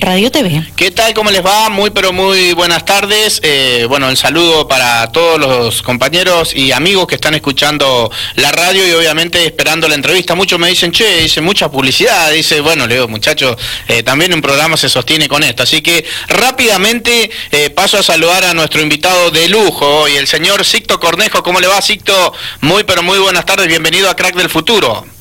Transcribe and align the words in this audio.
Radio 0.00 0.30
TV. 0.30 0.64
¿Qué 0.76 0.90
tal? 0.90 1.12
¿Cómo 1.12 1.30
les 1.30 1.44
va? 1.44 1.68
Muy 1.68 1.90
pero 1.90 2.10
muy 2.10 2.54
buenas 2.54 2.86
tardes. 2.86 3.38
Eh, 3.42 3.84
bueno, 3.86 4.08
el 4.08 4.16
saludo 4.16 4.66
para 4.66 5.06
todos 5.12 5.38
los 5.38 5.82
compañeros 5.82 6.56
y 6.56 6.72
amigos 6.72 7.06
que 7.06 7.16
están 7.16 7.34
escuchando 7.34 8.10
la 8.36 8.50
radio 8.50 8.88
y 8.88 8.92
obviamente 8.92 9.44
esperando 9.44 9.86
la 9.88 9.94
entrevista. 9.94 10.34
Muchos 10.34 10.58
me 10.58 10.70
dicen, 10.70 10.90
che, 10.90 11.20
dice 11.20 11.42
mucha 11.42 11.70
publicidad. 11.70 12.32
Dice, 12.32 12.62
bueno, 12.62 12.86
le 12.86 12.94
digo, 12.94 13.08
muchachos, 13.08 13.58
eh, 13.88 14.02
también 14.02 14.32
un 14.32 14.40
programa 14.40 14.78
se 14.78 14.88
sostiene 14.88 15.28
con 15.28 15.42
esto. 15.42 15.64
Así 15.64 15.82
que 15.82 16.06
rápidamente 16.28 17.30
eh, 17.50 17.68
paso 17.68 17.98
a 17.98 18.02
saludar 18.02 18.44
a 18.44 18.54
nuestro 18.54 18.80
invitado 18.80 19.30
de 19.30 19.50
lujo 19.50 20.08
y 20.08 20.16
el 20.16 20.26
señor 20.26 20.64
Sicto 20.64 20.98
Cornejo. 20.98 21.42
¿Cómo 21.42 21.60
le 21.60 21.66
va, 21.66 21.80
Sicto? 21.82 22.32
Muy 22.62 22.84
pero 22.84 23.02
muy 23.02 23.18
buenas 23.18 23.44
tardes. 23.44 23.68
Bienvenido 23.68 24.08
a 24.08 24.16
Crack 24.16 24.34
del 24.34 24.48
Futuro. 24.48 25.19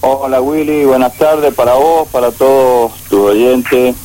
Hola 0.00 0.40
Willy, 0.40 0.84
buenas 0.84 1.18
tardes 1.18 1.52
para 1.54 1.74
vos, 1.74 2.06
para 2.08 2.30
todos 2.30 2.92
tus 3.08 3.30
oyentes. 3.30 3.96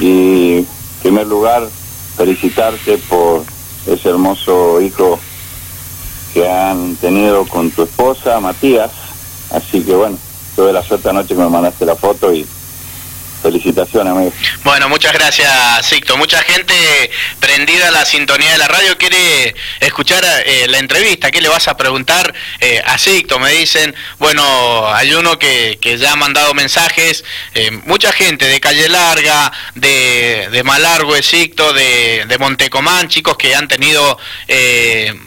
Y 0.00 0.58
en 0.58 0.66
primer 1.02 1.26
lugar 1.26 1.66
felicitarte 2.16 2.96
por 3.08 3.42
ese 3.86 4.08
hermoso 4.08 4.80
hijo 4.80 5.18
que 6.32 6.48
han 6.48 6.94
tenido 6.96 7.44
con 7.46 7.72
tu 7.72 7.82
esposa 7.82 8.38
Matías, 8.38 8.92
así 9.50 9.82
que 9.82 9.96
bueno, 9.96 10.16
tuve 10.54 10.72
la 10.72 10.82
suerte 10.84 11.08
anoche 11.08 11.34
que 11.34 11.42
me 11.42 11.48
mandaste 11.48 11.86
la 11.86 11.96
foto 11.96 12.32
y 12.32 12.46
Felicitaciones, 13.42 14.12
amigo. 14.12 14.32
Bueno, 14.62 14.88
muchas 14.88 15.12
gracias, 15.12 15.84
Sicto. 15.84 16.16
Mucha 16.16 16.42
gente 16.42 16.74
prendida 17.40 17.88
a 17.88 17.90
la 17.90 18.04
sintonía 18.04 18.52
de 18.52 18.58
la 18.58 18.68
radio 18.68 18.96
quiere 18.96 19.54
escuchar 19.80 20.24
eh, 20.46 20.66
la 20.68 20.78
entrevista. 20.78 21.30
¿Qué 21.30 21.40
le 21.40 21.48
vas 21.48 21.66
a 21.66 21.76
preguntar 21.76 22.32
eh, 22.60 22.80
a 22.84 22.98
Sicto? 22.98 23.40
Me 23.40 23.50
dicen, 23.50 23.94
bueno, 24.18 24.86
hay 24.94 25.12
uno 25.14 25.38
que, 25.38 25.78
ya 25.98 26.12
ha 26.12 26.16
mandado 26.16 26.54
mensajes, 26.54 27.24
eh, 27.54 27.70
mucha 27.84 28.12
gente 28.12 28.46
de 28.46 28.60
Calle 28.60 28.88
Larga, 28.88 29.50
de, 29.74 30.48
de 30.52 30.62
Malargo, 30.62 31.14
de 31.14 31.22
Sicto, 31.22 31.72
de, 31.72 32.24
de 32.28 32.38
Montecomán, 32.38 33.08
chicos 33.08 33.36
que 33.36 33.54
han 33.54 33.66
tenido 33.66 34.18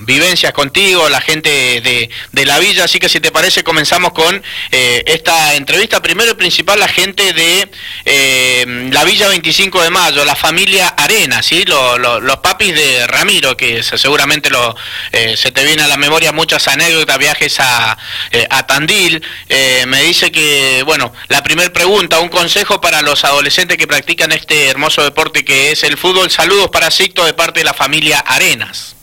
vivencias 0.02 0.54
contigo, 0.54 1.10
la 1.10 1.20
gente 1.20 1.50
de, 1.82 2.10
de 2.32 2.46
la 2.46 2.60
villa. 2.60 2.86
Así 2.86 3.00
que 3.00 3.10
si 3.10 3.20
te 3.20 3.32
parece, 3.32 3.64
comenzamos 3.64 4.14
con 4.14 4.42
esta 4.72 5.56
entrevista. 5.56 6.02
Primero 6.02 6.32
y 6.32 6.36
principal, 6.36 6.80
la 6.80 6.88
gente 6.88 7.34
de 7.34 7.70
eh, 8.06 8.90
la 8.92 9.04
Villa 9.04 9.28
25 9.28 9.82
de 9.82 9.90
Mayo, 9.90 10.24
la 10.26 10.36
familia 10.36 10.90
Arena, 10.90 11.42
¿sí? 11.42 11.66
los 11.66 12.38
papis 12.38 12.76
de 12.76 13.08
Ramiro, 13.08 13.58
que 13.58 13.82
seguramente 13.82 14.52
lo, 14.52 14.76
eh, 15.12 15.36
se 15.36 15.52
te 15.52 15.66
viene 15.66 15.82
a 15.82 15.88
la 15.88 15.98
memoria 15.98 16.32
muchas 16.32 16.68
anécdotas, 16.68 17.18
viajes 17.18 17.60
a, 17.60 17.98
eh, 18.32 18.46
a 18.50 18.68
Tandil. 18.68 19.24
Eh, 19.50 19.86
me 19.88 20.04
dice 20.04 20.32
que, 20.32 20.84
bueno, 20.86 21.12
la 21.30 21.42
primera 21.44 21.74
pregunta, 21.74 22.20
un 22.20 22.30
consejo 22.30 22.80
para 22.80 23.02
los 23.02 23.26
adolescentes 23.26 23.78
que 23.78 23.88
practican 23.88 24.32
este 24.32 24.68
hermoso 24.68 25.04
deporte 25.04 25.44
que 25.44 25.72
es 25.72 25.84
el 25.84 25.98
fútbol. 25.98 26.30
Saludos 26.30 26.70
para 26.70 26.92
Sicto 26.92 27.26
de 27.26 27.34
parte 27.34 27.62
de 27.62 27.66
la 27.66 27.74
familia 27.74 28.20
Arenas. 28.20 28.96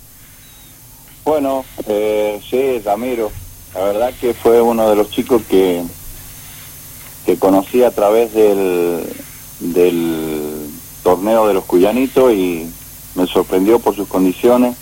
Bueno, 1.25 1.65
sí, 2.51 2.81
Ramiro, 2.85 3.33
la 3.75 3.85
verdad 3.85 4.13
que 4.21 4.35
fue 4.35 4.61
uno 4.61 4.89
de 4.91 4.97
los 4.97 5.11
chicos 5.11 5.43
que 5.49 5.83
que 7.25 7.39
conocí 7.39 7.83
a 7.83 7.91
través 7.91 8.33
del, 8.35 9.05
del 9.61 10.71
torneo 11.03 11.47
de 11.47 11.55
los 11.55 11.65
Cuyanitos 11.65 12.33
y 12.33 12.69
me 13.15 13.27
sorprendió 13.27 13.79
por 13.79 13.95
sus 13.95 14.09
condiciones. 14.09 14.77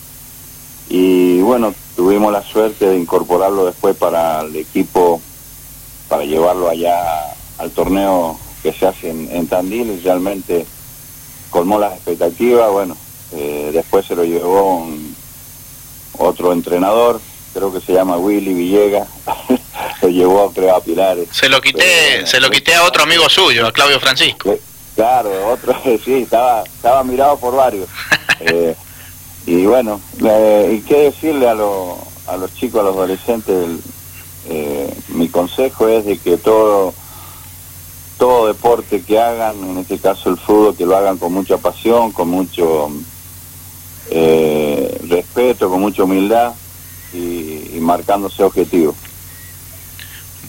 Y 0.88 1.40
bueno, 1.40 1.74
tuvimos 1.96 2.32
la 2.32 2.42
suerte 2.42 2.86
de 2.86 2.98
incorporarlo 2.98 3.66
después 3.66 3.96
para 3.96 4.40
el 4.40 4.56
equipo, 4.56 5.20
para 6.08 6.24
llevarlo 6.24 6.68
allá 6.68 6.96
al 7.58 7.70
torneo 7.70 8.38
que 8.62 8.72
se 8.72 8.86
hace 8.86 9.10
en, 9.10 9.46
Tandil 9.46 9.90
y 9.90 10.00
realmente 10.00 10.66
colmó 11.50 11.78
las 11.78 11.94
expectativas, 11.94 12.70
bueno, 12.70 12.96
eh, 13.32 13.70
después 13.72 14.06
se 14.06 14.16
lo 14.16 14.24
llevó 14.24 14.86
otro 16.18 16.52
entrenador, 16.52 17.20
creo 17.52 17.72
que 17.72 17.80
se 17.80 17.92
llama 17.92 18.18
Willy 18.18 18.54
Villegas, 18.54 19.08
se 20.00 20.12
llevó 20.12 20.52
a 20.74 20.80
Pilares. 20.80 21.28
Se 21.30 21.48
lo 21.48 21.60
quité, 21.60 22.26
se 22.26 22.40
lo 22.40 22.50
quité 22.50 22.74
a 22.74 22.84
otro 22.84 23.02
amigo 23.02 23.28
suyo, 23.28 23.66
a 23.66 23.72
Claudio 23.72 24.00
Francisco. 24.00 24.56
Claro, 24.96 25.48
otro, 25.48 25.74
sí, 26.04 26.14
estaba, 26.14 26.62
estaba 26.62 27.04
mirado 27.04 27.38
por 27.38 27.54
varios. 27.54 27.88
Eh, 28.42 28.74
y 29.44 29.66
bueno, 29.66 30.00
¿y 30.16 30.80
qué 30.80 31.10
decirle 31.12 31.46
a, 31.46 31.52
a 31.52 32.36
los 32.38 32.54
chicos, 32.54 32.80
a 32.80 32.84
los 32.84 32.96
adolescentes? 32.96 33.80
Eh, 34.48 34.94
mi 35.08 35.28
consejo 35.28 35.88
es 35.88 36.06
de 36.06 36.16
que 36.16 36.38
todo 36.38 36.94
todo 38.16 38.46
deporte 38.46 39.02
que 39.02 39.18
hagan, 39.18 39.56
en 39.62 39.78
este 39.78 39.98
caso 39.98 40.30
el 40.30 40.38
fútbol, 40.38 40.74
que 40.74 40.86
lo 40.86 40.96
hagan 40.96 41.18
con 41.18 41.34
mucha 41.34 41.58
pasión, 41.58 42.12
con 42.12 42.28
mucho 42.28 42.90
eh, 44.10 44.98
respeto, 45.06 45.68
con 45.68 45.82
mucha 45.82 46.04
humildad 46.04 46.54
y, 47.12 47.76
y 47.76 47.78
marcándose 47.80 48.42
objetivos. 48.42 48.94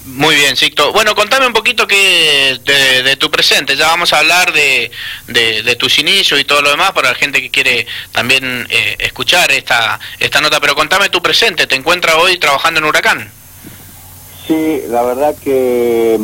Muy 0.05 0.35
bien, 0.35 0.55
Sicto. 0.55 0.91
Bueno, 0.93 1.15
contame 1.15 1.47
un 1.47 1.53
poquito 1.53 1.87
que 1.87 2.59
de, 2.63 3.15
tu 3.17 3.29
presente. 3.29 3.75
Ya 3.75 3.87
vamos 3.87 4.13
a 4.13 4.19
hablar 4.19 4.51
de, 4.51 4.91
de, 5.27 5.75
tus 5.75 5.99
inicios 5.99 6.39
y 6.39 6.43
todo 6.43 6.61
lo 6.61 6.71
demás 6.71 6.91
para 6.91 7.09
la 7.09 7.15
gente 7.15 7.41
que 7.41 7.49
quiere 7.49 7.85
también 8.11 8.67
eh, 8.69 8.95
escuchar 8.99 9.51
esta, 9.51 9.99
esta 10.19 10.41
nota. 10.41 10.59
Pero 10.59 10.75
contame 10.75 11.09
tu 11.09 11.21
presente. 11.21 11.67
¿Te 11.67 11.75
encuentras 11.75 12.15
hoy 12.15 12.37
trabajando 12.37 12.79
en 12.79 12.85
Huracán? 12.85 13.31
Sí, 14.47 14.81
la 14.89 15.03
verdad 15.03 15.35
que 15.43 16.19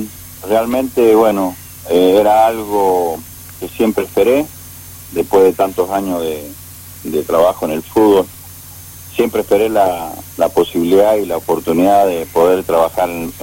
realmente, 0.47 1.15
bueno, 1.15 1.55
eh, 1.89 2.17
era 2.19 2.47
algo 2.47 3.21
que 3.59 3.67
siempre 3.69 4.05
esperé 4.05 4.45
después 5.11 5.43
de 5.43 5.53
tantos 5.53 5.89
años 5.91 6.21
de, 6.21 6.51
de 7.03 7.23
trabajo 7.23 7.65
en 7.65 7.71
el 7.71 7.83
fútbol 7.83 8.27
siempre 9.17 9.41
esperé 9.41 9.67
la, 9.67 10.13
la, 10.37 10.49
posibilidad 10.49 11.15
y 11.15 11.25
la 11.25 11.37
oportunidad 11.37 12.07
de 12.07 12.25
poder 12.27 12.63
trabajar 12.63 13.09
en, 13.09 13.33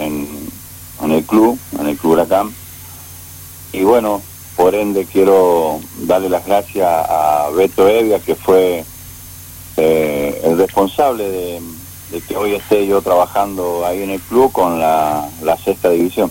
el 1.10 1.24
club, 1.24 1.58
en 1.78 1.86
el 1.86 1.96
Club 1.96 2.12
Huracán. 2.12 2.54
Y 3.72 3.82
bueno, 3.82 4.22
por 4.56 4.74
ende 4.74 5.06
quiero 5.06 5.80
darle 6.02 6.28
las 6.28 6.46
gracias 6.46 6.88
a 6.88 7.50
Beto 7.54 7.88
Evia, 7.88 8.20
que 8.20 8.34
fue 8.34 8.84
eh, 9.76 10.40
el 10.44 10.58
responsable 10.58 11.28
de, 11.28 11.60
que 12.28 12.36
hoy 12.36 12.54
esté 12.54 12.86
yo 12.86 13.02
trabajando 13.02 13.84
ahí 13.84 14.02
en 14.02 14.10
el 14.10 14.20
club 14.20 14.52
con 14.52 14.78
la 14.78 15.28
sexta 15.64 15.90
división. 15.90 16.30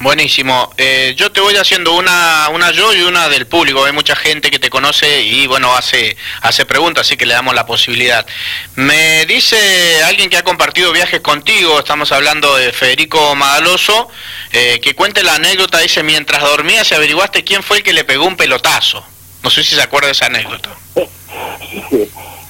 Buenísimo. 0.00 0.70
Eh, 0.76 1.14
yo 1.16 1.30
te 1.32 1.40
voy 1.40 1.56
haciendo 1.56 1.94
una, 1.96 2.48
una 2.52 2.72
yo 2.72 2.92
y 2.92 3.02
una 3.02 3.28
del 3.28 3.46
público. 3.46 3.84
Hay 3.84 3.92
mucha 3.92 4.16
gente 4.16 4.50
que 4.50 4.58
te 4.58 4.68
conoce 4.68 5.22
y 5.22 5.46
bueno, 5.46 5.74
hace, 5.74 6.16
hace 6.42 6.66
preguntas, 6.66 7.06
así 7.06 7.16
que 7.16 7.26
le 7.26 7.34
damos 7.34 7.54
la 7.54 7.64
posibilidad. 7.64 8.26
Me 8.74 9.24
dice 9.26 10.02
alguien 10.04 10.28
que 10.28 10.36
ha 10.36 10.44
compartido 10.44 10.92
viajes 10.92 11.20
contigo, 11.20 11.78
estamos 11.78 12.12
hablando 12.12 12.56
de 12.56 12.72
Federico 12.72 13.34
Madaloso, 13.34 14.08
eh, 14.52 14.80
que 14.82 14.94
cuente 14.94 15.22
la 15.22 15.36
anécdota, 15.36 15.78
dice, 15.78 16.02
mientras 16.02 16.42
dormías 16.42 16.90
y 16.90 16.94
averiguaste 16.94 17.44
quién 17.44 17.62
fue 17.62 17.78
el 17.78 17.82
que 17.82 17.92
le 17.92 18.04
pegó 18.04 18.26
un 18.26 18.36
pelotazo. 18.36 19.04
No 19.42 19.50
sé 19.50 19.62
si 19.62 19.74
se 19.74 19.82
acuerda 19.82 20.08
de 20.08 20.12
esa 20.12 20.26
anécdota. 20.26 20.70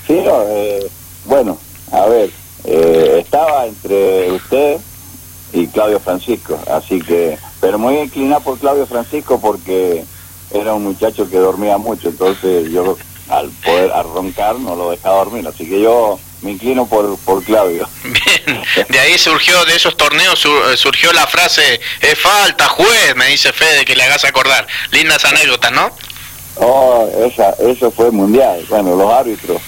Sí, 0.07 0.13
eh, 0.19 0.87
bueno, 1.25 1.59
a 1.91 2.05
ver, 2.05 2.29
estaba 2.67 3.65
entre 3.65 4.31
usted 4.33 4.77
y 5.55 5.69
Claudio 5.69 6.01
Francisco. 6.01 6.59
Así 6.71 7.01
que, 7.01 7.39
pero 7.61 7.79
muy 7.79 7.97
inclinado 7.99 8.43
por 8.43 8.59
Claudio 8.59 8.87
Francisco 8.87 9.41
porque 9.41 10.05
era 10.53 10.75
un 10.75 10.85
muchacho 10.85 11.31
que 11.31 11.39
dormía 11.39 11.79
mucho, 11.79 12.09
entonces 12.09 12.71
yo 12.71 12.97
al 13.29 13.49
poder 13.65 13.91
arroncar 13.93 14.57
no 14.57 14.77
lo 14.77 14.91
dejaba 14.91 15.25
dormir, 15.25 15.47
así 15.47 15.67
que 15.67 15.81
yo 15.81 16.19
me 16.43 16.53
inclino 16.53 16.87
por, 16.87 17.17
por 17.21 17.43
Claudio. 17.43 17.89
Bien, 18.05 18.87
de 18.89 18.99
ahí 18.99 19.17
surgió, 19.17 19.65
de 19.65 19.77
esos 19.77 19.97
torneos 19.97 20.45
eh, 20.45 20.77
surgió 20.77 21.13
la 21.13 21.27
frase, 21.27 21.81
es 22.01 22.19
falta, 22.19 22.69
juez, 22.69 23.17
me 23.17 23.27
dice 23.29 23.53
Fede, 23.53 23.85
que 23.85 23.97
le 23.97 24.03
hagas 24.03 24.25
acordar. 24.25 24.67
Lindas 24.91 25.25
anécdotas, 25.25 25.73
¿no? 25.73 25.91
Oh, 26.57 27.09
esa, 27.25 27.51
eso 27.67 27.91
fue 27.91 28.11
mundial. 28.11 28.65
Bueno, 28.69 28.95
los 28.95 29.11
árbitros, 29.11 29.61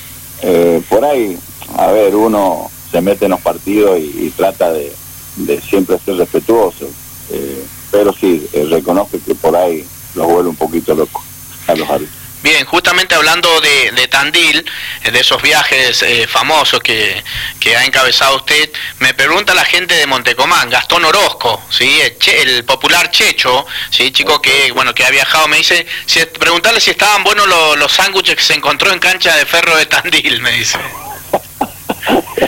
eh, 0.42 0.82
por 0.88 1.04
ahí, 1.04 1.38
a 1.78 1.86
ver, 1.86 2.14
uno 2.14 2.70
se 2.90 3.00
mete 3.00 3.24
en 3.24 3.32
los 3.32 3.40
partidos 3.40 3.98
y 3.98 4.32
trata 4.36 4.72
de, 4.72 4.92
de 5.36 5.60
siempre 5.60 5.98
ser 6.04 6.16
respetuoso, 6.16 6.88
eh, 7.30 7.64
pero 7.90 8.12
sí, 8.12 8.46
eh, 8.52 8.66
reconozco 8.70 9.18
que 9.24 9.34
por 9.34 9.54
ahí 9.54 9.84
los 10.14 10.26
vuelve 10.26 10.50
un 10.50 10.56
poquito 10.56 10.94
loco 10.94 11.22
a 11.66 11.74
los 11.74 11.88
árbitros. 11.88 12.16
Bien, 12.42 12.64
justamente 12.64 13.14
hablando 13.14 13.60
de, 13.60 14.06
Tandil, 14.08 14.64
eh, 15.02 15.10
de 15.10 15.20
esos 15.20 15.42
viajes 15.42 16.04
famosos 16.28 16.80
que, 16.80 17.22
que, 17.58 17.76
ha 17.76 17.84
encabezado 17.84 18.36
usted, 18.36 18.70
me 19.00 19.14
pregunta 19.14 19.52
la 19.52 19.64
gente 19.64 19.94
de 19.94 20.06
Montecomán, 20.06 20.70
Gastón 20.70 21.04
Orozco, 21.04 21.60
¿sí? 21.70 22.00
el, 22.26 22.64
popular 22.64 23.10
Checho, 23.10 23.66
¿sí? 23.90 24.12
chico 24.12 24.40
que 24.40 24.70
bueno 24.72 24.94
que 24.94 25.04
ha 25.04 25.10
viajado, 25.10 25.48
me 25.48 25.56
dice, 25.56 25.86
si, 26.06 26.24
preguntarle 26.26 26.80
si 26.80 26.90
estaban 26.90 27.24
buenos 27.24 27.48
los, 27.48 27.78
los 27.78 27.92
sándwiches 27.92 28.36
que 28.36 28.42
se 28.42 28.54
encontró 28.54 28.92
en 28.92 29.00
cancha 29.00 29.34
de 29.36 29.44
ferro 29.44 29.76
de 29.76 29.86
Tandil, 29.86 30.40
me 30.40 30.52
dice. 30.52 30.78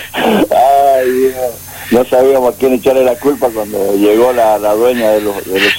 No 1.91 2.05
sabíamos 2.05 2.55
a 2.55 2.59
quién 2.59 2.75
echarle 2.75 3.05
la 3.05 3.19
culpa 3.19 3.49
cuando 3.49 3.95
llegó 3.97 4.33
la, 4.33 4.59
la 4.59 4.75
dueña 4.75 5.11
de 5.11 5.21
los, 5.23 5.45
de 5.47 5.61
los 5.61 5.73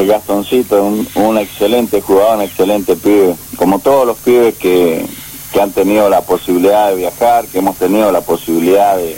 Gastoncito, 0.06 0.82
un, 0.82 1.06
un 1.14 1.38
excelente 1.38 2.00
jugador, 2.00 2.36
un 2.36 2.42
excelente 2.42 2.96
pibe, 2.96 3.34
como 3.56 3.78
todos 3.78 4.06
los 4.06 4.18
pibes 4.18 4.56
que, 4.56 5.04
que 5.52 5.60
han 5.60 5.72
tenido 5.72 6.08
la 6.08 6.22
posibilidad 6.22 6.88
de 6.88 6.96
viajar, 6.96 7.46
que 7.46 7.58
hemos 7.58 7.76
tenido 7.76 8.10
la 8.12 8.20
posibilidad 8.20 8.96
de, 8.96 9.16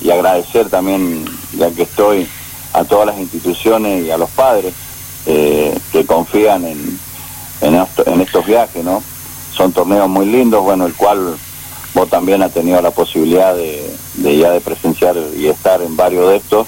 y 0.00 0.10
agradecer 0.10 0.68
también, 0.68 1.24
ya 1.56 1.70
que 1.70 1.82
estoy, 1.82 2.28
a 2.72 2.84
todas 2.84 3.06
las 3.06 3.18
instituciones 3.18 4.04
y 4.04 4.10
a 4.10 4.18
los 4.18 4.28
padres 4.30 4.74
eh, 5.24 5.76
que 5.92 6.04
confían 6.04 6.64
en, 6.66 6.98
en, 7.62 8.20
estos 8.20 8.44
viajes, 8.44 8.84
¿no? 8.84 9.02
Son 9.54 9.72
torneos 9.72 10.08
muy 10.08 10.26
lindos, 10.26 10.62
bueno, 10.62 10.84
el 10.84 10.94
cual 10.94 11.36
vos 11.96 12.10
también 12.10 12.42
has 12.42 12.52
tenido 12.52 12.80
la 12.82 12.90
posibilidad 12.90 13.56
de, 13.56 13.90
de 14.16 14.36
ya 14.36 14.50
de 14.50 14.60
presenciar 14.60 15.16
y 15.34 15.46
estar 15.46 15.80
en 15.80 15.96
varios 15.96 16.28
de 16.28 16.36
estos 16.36 16.66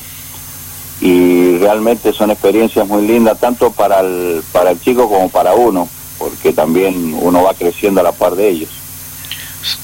y 1.03 1.59
realmente 1.59 2.15
son 2.15 2.31
experiencias 2.31 2.89
muy 2.89 3.07
lindas 3.07 3.39
tanto 3.39 3.71
para 3.71 4.01
el, 4.01 4.43
para 4.53 4.71
el 4.71 4.81
chico 4.81 5.07
como 5.07 5.29
para 5.29 5.53
uno, 5.53 5.87
porque 6.19 6.55
también 6.55 7.15
uno 7.21 7.43
va 7.43 7.53
creciendo 7.53 8.01
a 8.01 8.05
la 8.05 8.13
par 8.13 8.37
de 8.37 8.49
ellos. 8.49 8.71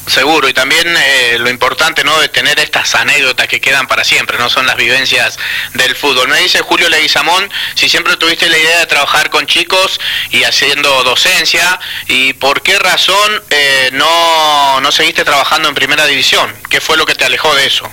Seguro, 0.07 0.49
y 0.49 0.53
también 0.53 0.87
eh, 0.87 1.37
lo 1.39 1.51
importante 1.51 2.05
no 2.05 2.21
de 2.21 2.29
tener 2.29 2.61
estas 2.61 2.95
anécdotas 2.95 3.49
que 3.49 3.61
quedan 3.61 3.89
para 3.89 4.05
siempre, 4.05 4.39
no 4.39 4.49
son 4.49 4.67
las 4.67 4.77
vivencias 4.77 5.39
del 5.75 5.97
fútbol. 5.97 6.29
Me 6.29 6.39
dice 6.39 6.61
Julio 6.61 6.89
Leguizamón 6.89 7.51
si 7.75 7.89
siempre 7.89 8.17
tuviste 8.17 8.49
la 8.49 8.57
idea 8.57 8.79
de 8.81 8.87
trabajar 8.87 9.31
con 9.31 9.47
chicos 9.47 10.01
y 10.31 10.45
haciendo 10.45 11.03
docencia, 11.03 11.81
y 12.07 12.35
por 12.35 12.63
qué 12.63 12.79
razón 12.79 13.43
eh, 13.51 13.91
no, 13.93 14.81
no 14.81 14.93
seguiste 14.93 15.25
trabajando 15.25 15.69
en 15.69 15.75
primera 15.75 16.07
división, 16.07 16.55
¿qué 16.71 16.81
fue 16.81 16.97
lo 16.97 17.05
que 17.05 17.15
te 17.15 17.25
alejó 17.25 17.53
de 17.55 17.67
eso? 17.67 17.89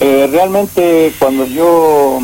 Eh, 0.00 0.28
realmente 0.30 1.14
cuando 1.18 1.46
yo 1.46 2.20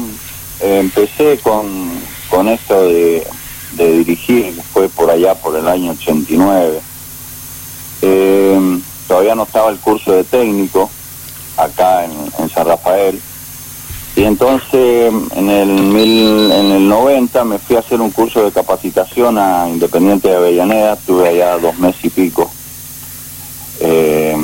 empecé 0.61 1.39
con, 1.43 2.03
con 2.29 2.49
esto 2.49 2.89
de, 2.89 3.27
de 3.73 3.93
dirigir, 3.99 4.55
fue 4.73 4.89
por 4.89 5.11
allá 5.11 5.35
por 5.37 5.57
el 5.57 5.67
año 5.69 5.93
89, 5.93 6.81
eh, 8.03 8.81
todavía 9.07 9.35
no 9.35 9.45
estaba 9.45 9.71
el 9.71 9.79
curso 9.79 10.13
de 10.13 10.25
técnico 10.25 10.91
acá 11.57 12.05
en, 12.05 12.49
San 12.51 12.67
Rafael. 12.67 13.21
Y 14.17 14.25
entonces 14.25 15.13
en 15.37 15.51
el, 15.51 15.71
en 16.51 16.73
el 16.73 16.89
90 16.89 17.45
me 17.45 17.59
fui 17.59 17.77
a 17.77 17.81
hacer 17.81 18.01
un 18.01 18.11
curso 18.11 18.45
de 18.45 18.53
capacitación 18.53 19.39
a 19.39 19.69
Independiente 19.69 20.29
de 20.29 20.37
Avellaneda, 20.37 20.95
estuve 20.95 21.29
allá 21.29 21.59
dos 21.59 21.79
meses 21.79 22.05
y 22.05 22.11
pico. 22.11 22.51
Eh, 23.81 24.37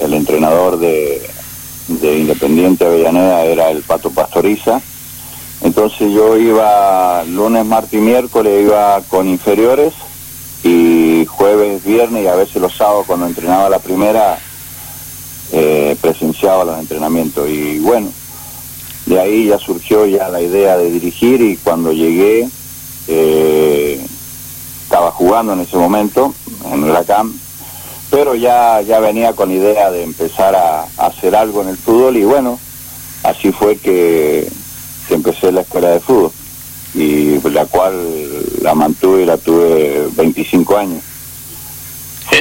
el 0.00 0.14
entrenador 0.14 0.78
de, 0.78 1.22
de 1.88 2.18
Independiente 2.18 2.84
de 2.84 2.90
Avellaneda 2.90 3.44
era 3.44 3.70
el 3.70 3.82
Pato 3.82 4.10
Pastoriza. 4.10 4.80
Entonces 5.62 6.12
yo 6.12 6.36
iba 6.36 7.22
lunes, 7.24 7.64
martes 7.64 7.94
y 7.94 7.98
miércoles, 7.98 8.64
iba 8.64 9.00
con 9.08 9.28
inferiores 9.28 9.92
y 10.64 11.11
jueves, 11.26 11.84
viernes 11.84 12.24
y 12.24 12.26
a 12.26 12.34
veces 12.34 12.60
los 12.60 12.74
sábados 12.74 13.06
cuando 13.06 13.26
entrenaba 13.26 13.68
la 13.68 13.78
primera 13.78 14.38
eh, 15.52 15.96
presenciaba 16.00 16.64
los 16.64 16.78
entrenamientos 16.78 17.48
y 17.48 17.78
bueno, 17.78 18.10
de 19.06 19.20
ahí 19.20 19.46
ya 19.46 19.58
surgió 19.58 20.06
ya 20.06 20.28
la 20.28 20.40
idea 20.40 20.76
de 20.76 20.90
dirigir 20.90 21.40
y 21.40 21.56
cuando 21.56 21.92
llegué 21.92 22.48
eh, 23.08 24.00
estaba 24.82 25.10
jugando 25.10 25.52
en 25.52 25.60
ese 25.60 25.76
momento 25.76 26.34
en 26.72 26.84
Huracán, 26.84 27.32
pero 28.10 28.34
ya, 28.34 28.80
ya 28.82 29.00
venía 29.00 29.32
con 29.34 29.50
idea 29.50 29.90
de 29.90 30.04
empezar 30.04 30.54
a, 30.54 30.86
hacer 30.98 31.34
algo 31.34 31.62
en 31.62 31.68
el 31.68 31.76
fútbol 31.76 32.16
y 32.16 32.24
bueno, 32.24 32.58
así 33.22 33.52
fue 33.52 33.76
que, 33.76 34.48
que 35.08 35.14
empecé 35.14 35.52
la 35.52 35.62
escuela 35.62 35.90
de 35.90 36.00
fútbol 36.00 36.32
y 36.94 37.40
la 37.48 37.66
cual 37.66 37.94
la 38.62 38.74
mantuve 38.74 39.22
y 39.22 39.26
la 39.26 39.38
tuve 39.38 40.08
25 40.14 40.76
años. 40.76 41.02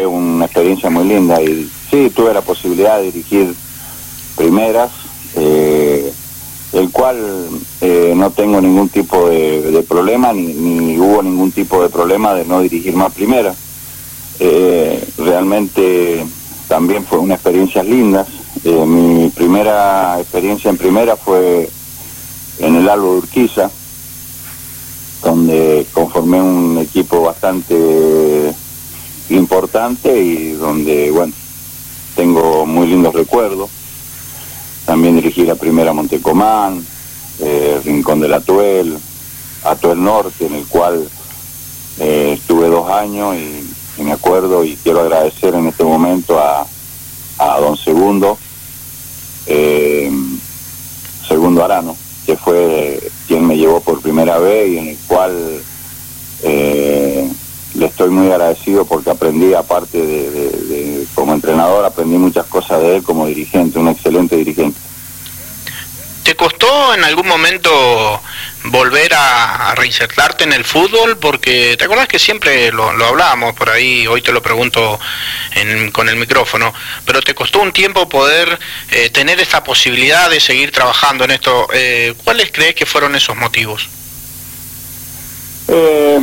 Una 0.06 0.46
experiencia 0.46 0.90
muy 0.90 1.06
linda 1.06 1.42
y 1.42 1.70
sí, 1.90 2.12
tuve 2.16 2.34
la 2.34 2.42
posibilidad 2.42 2.98
de 2.98 3.12
dirigir 3.12 3.54
primeras, 4.36 4.92
eh, 5.36 6.12
el 6.74 6.90
cual 6.92 7.18
eh, 7.82 8.14
no 8.16 8.32
tengo 8.32 8.62
ningún 8.62 8.90
tipo 8.90 9.30
de, 9.30 9.86
problema, 9.88 10.34
ni, 10.34 10.98
hubo 10.98 11.22
ningún 11.22 11.52
tipo 11.52 11.84
de 11.84 11.90
problema 11.90 12.34
de 12.34 12.46
no 12.46 12.62
dirigir 12.62 12.96
más 12.96 13.14
primeras. 13.14 13.58
Eh, 14.40 15.06
realmente 15.18 16.26
también 16.68 17.06
fue 17.06 17.20
una 17.20 17.36
experiencia 17.36 17.84
linda. 17.84 18.26
mi 18.64 19.30
primera 19.30 20.20
experiencia 20.20 20.70
en 20.70 20.78
primera 20.78 21.16
fue 21.16 21.70
en 22.60 22.76
el 22.76 22.90
Albo 22.90 23.14
de 23.14 23.18
Urquiza, 23.20 23.70
donde 25.24 25.86
conformé 25.94 26.42
un 26.42 26.78
equipo 26.80 27.22
bastante 27.22 28.54
importante 29.36 30.22
y 30.22 30.52
donde, 30.52 31.12
bueno, 31.12 31.34
tengo 32.16 32.66
muy 32.66 32.88
lindos 32.88 33.14
recuerdos. 33.14 33.70
También 34.86 35.16
dirigí 35.16 35.44
la 35.44 35.56
primera 35.56 35.94
Montecomán, 35.94 36.86
eh, 37.40 37.80
Rincón 37.84 38.20
de 38.20 38.28
la 38.28 38.42
Tuel, 38.42 38.98
Atuel 39.64 40.04
Norte, 40.04 40.46
en 40.46 40.54
el 40.54 40.66
cual 40.66 41.08
eh, 42.00 42.34
estuve 42.38 42.68
dos 42.68 42.90
años 42.90 43.36
y, 43.36 43.68
me 44.02 44.14
acuerdo 44.14 44.64
y 44.64 44.78
quiero 44.78 45.02
agradecer 45.02 45.54
en 45.54 45.68
este 45.68 45.84
momento 45.84 46.40
a, 46.40 46.66
a 47.38 47.60
don 47.60 47.78
Segundo, 47.78 48.36
eh, 49.46 50.12
Segundo 51.28 51.64
Arano, 51.64 51.96
que 52.26 52.36
fue 52.36 53.12
quien 53.28 53.46
me 53.46 53.58
llevó 53.58 53.80
por 53.80 54.02
primera 54.02 54.40
vez 54.40 54.70
y 54.72 54.78
en 54.80 54.88
el 54.88 54.98
cual 55.08 55.62
eh, 56.44 57.30
le 57.82 57.88
estoy 57.88 58.12
muy 58.12 58.32
agradecido 58.32 58.86
porque 58.86 59.10
aprendí, 59.10 59.56
aparte 59.56 59.98
de, 59.98 61.08
como 61.16 61.34
entrenador, 61.34 61.84
aprendí 61.84 62.16
muchas 62.16 62.46
cosas 62.46 62.80
de 62.80 62.98
él 62.98 63.04
como 63.04 63.26
dirigente, 63.26 63.80
un 63.80 63.88
excelente 63.88 64.36
dirigente. 64.36 64.80
¿Te 66.24 66.36
costó 66.36 66.94
en 66.94 67.04
algún 67.04 67.28
momento 67.28 68.22
volver 68.66 69.16
a, 69.16 69.74
reinsertarte 69.74 70.44
en 70.44 70.54
el 70.54 70.64
fútbol? 70.64 71.18
Porque 71.18 71.76
te 71.76 71.86
acuerdas 71.86 72.08
que 72.08 72.20
siempre 72.20 72.72
lo, 72.72 72.88
hablábamos 72.88 73.56
por 73.56 73.72
ahí, 73.72 74.06
hoy 74.06 74.22
te 74.22 74.32
lo 74.32 74.44
pregunto 74.44 75.00
con 75.92 76.08
el 76.08 76.18
micrófono, 76.18 76.72
pero 77.04 77.24
te 77.24 77.34
costó 77.34 77.62
un 77.62 77.72
tiempo 77.72 78.08
poder 78.08 78.60
eh, 78.92 79.10
tener 79.10 79.40
esta 79.40 79.64
posibilidad 79.64 80.30
de 80.30 80.40
seguir 80.40 80.72
trabajando 80.72 81.24
en 81.24 81.32
esto. 81.32 81.68
Eh, 81.74 82.14
¿Cuáles 82.24 82.52
crees 82.52 82.76
que 82.76 82.86
fueron 82.86 83.16
esos 83.16 83.36
motivos? 83.36 83.90
Eh, 85.68 86.20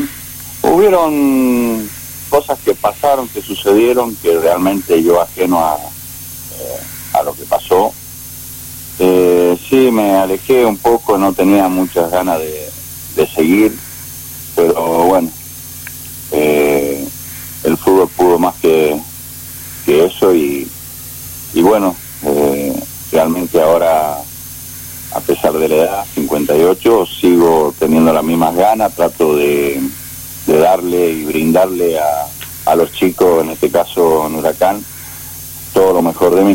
hubieron 0.63 1.89
cosas 2.31 2.59
que 2.61 2.75
pasaron, 2.75 3.29
que 3.29 3.43
sucedieron, 3.43 4.15
que 4.17 4.39
realmente 4.39 5.03
yo 5.03 5.21
ajeno 5.21 5.61
a, 5.61 5.79
a 7.15 7.23
lo 7.23 7.33
que 7.35 7.45
pasó, 7.45 7.93
eh, 9.01 9.57
sí, 9.69 9.91
me 9.93 10.17
alejé 10.17 10.65
un 10.65 10.77
poco, 10.77 11.17
no 11.19 11.33
tenía 11.33 11.69
muchas 11.69 12.11
ganas 12.11 12.41
de, 12.41 12.69
seguir, 13.35 13.77
pero 14.55 15.05
bueno, 15.05 15.29
eh, 16.31 17.07
el 17.65 17.77
fútbol 17.77 18.09
pudo 18.09 18.39
más 18.39 18.55
que, 18.57 19.01
que 19.85 20.05
eso 20.05 20.33
y, 20.33 20.69
y 21.53 21.63
bueno, 21.63 21.97
eh, 22.25 22.81
realmente 23.11 23.61
ahora, 23.61 24.19
a 25.13 25.21
pesar 25.21 25.53
de 25.55 25.69
la 25.69 25.75
edad, 25.75 26.07
58, 26.15 27.07
sigo 27.07 27.75
teniendo 27.79 28.13
las 28.13 28.25
mismas 28.25 28.55
ganas, 28.55 28.95
trato 28.95 29.37
de, 29.37 29.81
de 30.49 30.59
darle 30.59 31.11
y 31.11 31.25
brindarle 31.25 31.99
a, 31.99 32.27
a 32.65 32.75
los 32.75 32.91
chicos, 32.93 33.45
en 33.45 33.51
este 33.51 33.71
caso 33.71 34.27
en 34.27 34.35
Huracán, 34.35 34.83
todo 35.75 35.93
lo 35.93 36.03
mejor 36.03 36.35
de 36.35 36.43
mí. 36.43 36.55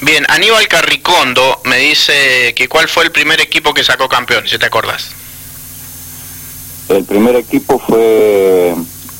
Bien, 0.00 0.24
Aníbal 0.28 0.66
Carricondo 0.66 1.60
me 1.64 1.76
dice 1.76 2.54
que 2.56 2.68
cuál 2.68 2.88
fue 2.88 3.04
el 3.04 3.12
primer 3.12 3.40
equipo 3.40 3.74
que 3.74 3.84
sacó 3.84 4.08
campeón, 4.08 4.48
si 4.48 4.58
te 4.58 4.66
acordás. 4.66 5.10
El 6.88 7.04
primer 7.04 7.36
equipo 7.36 7.78
fue 7.78 8.74